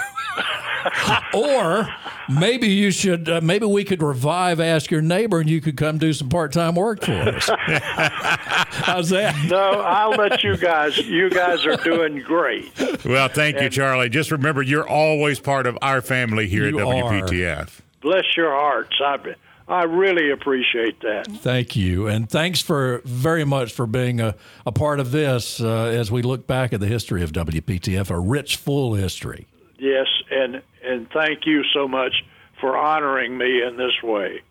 or 1.34 1.88
maybe 2.28 2.68
you 2.68 2.90
should. 2.90 3.28
Uh, 3.28 3.40
maybe 3.42 3.66
we 3.66 3.84
could 3.84 4.02
revive 4.02 4.60
Ask 4.60 4.90
Your 4.90 5.02
Neighbor, 5.02 5.40
and 5.40 5.48
you 5.48 5.60
could 5.60 5.76
come 5.76 5.98
do 5.98 6.12
some 6.12 6.28
part-time 6.28 6.74
work 6.74 7.04
for 7.04 7.12
us. 7.12 7.50
How's 7.58 9.10
that? 9.10 9.34
No, 9.48 9.80
I'll 9.80 10.10
let 10.10 10.42
you 10.42 10.56
guys. 10.56 10.98
You 10.98 11.30
guys 11.30 11.64
are 11.66 11.76
doing 11.76 12.20
great. 12.20 12.72
Well, 13.04 13.28
thank 13.28 13.60
you, 13.60 13.68
Charlie. 13.70 14.08
Just 14.08 14.30
remember, 14.30 14.62
you're 14.62 14.88
always 14.88 15.40
part 15.40 15.66
of 15.66 15.78
our 15.82 16.00
family 16.00 16.46
here 16.48 16.66
You 16.68 16.80
at 16.80 16.86
are. 16.86 16.92
WPTF. 17.22 17.80
Bless 18.00 18.24
your 18.36 18.50
hearts. 18.50 18.96
I 19.02 19.34
I 19.66 19.84
really 19.84 20.30
appreciate 20.30 21.00
that. 21.00 21.26
Thank 21.26 21.74
you, 21.74 22.06
and 22.06 22.28
thanks 22.28 22.60
for 22.60 23.00
very 23.04 23.44
much 23.44 23.72
for 23.72 23.86
being 23.86 24.20
a, 24.20 24.34
a 24.66 24.72
part 24.72 25.00
of 25.00 25.10
this 25.10 25.58
uh, 25.60 25.84
as 25.86 26.12
we 26.12 26.20
look 26.20 26.46
back 26.46 26.74
at 26.74 26.80
the 26.80 26.86
history 26.86 27.22
of 27.22 27.32
WPTF, 27.32 28.10
a 28.10 28.18
rich, 28.18 28.56
full 28.56 28.94
history. 28.94 29.46
Yes, 29.78 30.06
and 30.30 30.62
and 30.82 31.08
thank 31.10 31.46
you 31.46 31.62
so 31.72 31.88
much 31.88 32.12
for 32.60 32.76
honoring 32.76 33.36
me 33.36 33.62
in 33.62 33.76
this 33.76 34.02
way. 34.02 34.42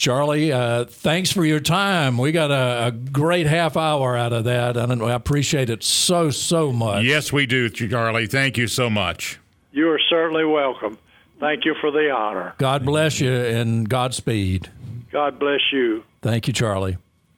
Charlie, 0.00 0.50
uh, 0.50 0.86
thanks 0.86 1.30
for 1.30 1.44
your 1.44 1.60
time. 1.60 2.16
We 2.16 2.32
got 2.32 2.50
a, 2.50 2.86
a 2.86 2.90
great 2.90 3.46
half 3.46 3.76
hour 3.76 4.16
out 4.16 4.32
of 4.32 4.44
that, 4.44 4.78
and 4.78 5.02
I 5.02 5.12
appreciate 5.12 5.68
it 5.68 5.84
so, 5.84 6.30
so 6.30 6.72
much. 6.72 7.04
Yes, 7.04 7.34
we 7.34 7.44
do, 7.44 7.68
Charlie. 7.68 8.26
Thank 8.26 8.56
you 8.56 8.66
so 8.66 8.88
much. 8.88 9.38
You 9.72 9.90
are 9.90 10.00
certainly 10.08 10.46
welcome. 10.46 10.96
Thank 11.38 11.66
you 11.66 11.74
for 11.82 11.90
the 11.90 12.10
honor. 12.10 12.54
God 12.56 12.86
bless 12.86 13.20
you 13.20 13.30
and 13.30 13.86
Godspeed. 13.86 14.70
God 15.12 15.38
bless 15.38 15.60
you. 15.70 16.02
Thank 16.22 16.46
you, 16.46 16.54
Charlie. 16.54 16.96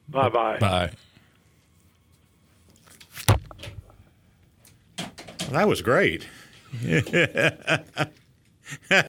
Bye 0.09 0.29
bye. 0.29 0.59
Bye. 0.59 0.91
That 5.53 5.69
was 5.69 5.83
great. 5.83 6.27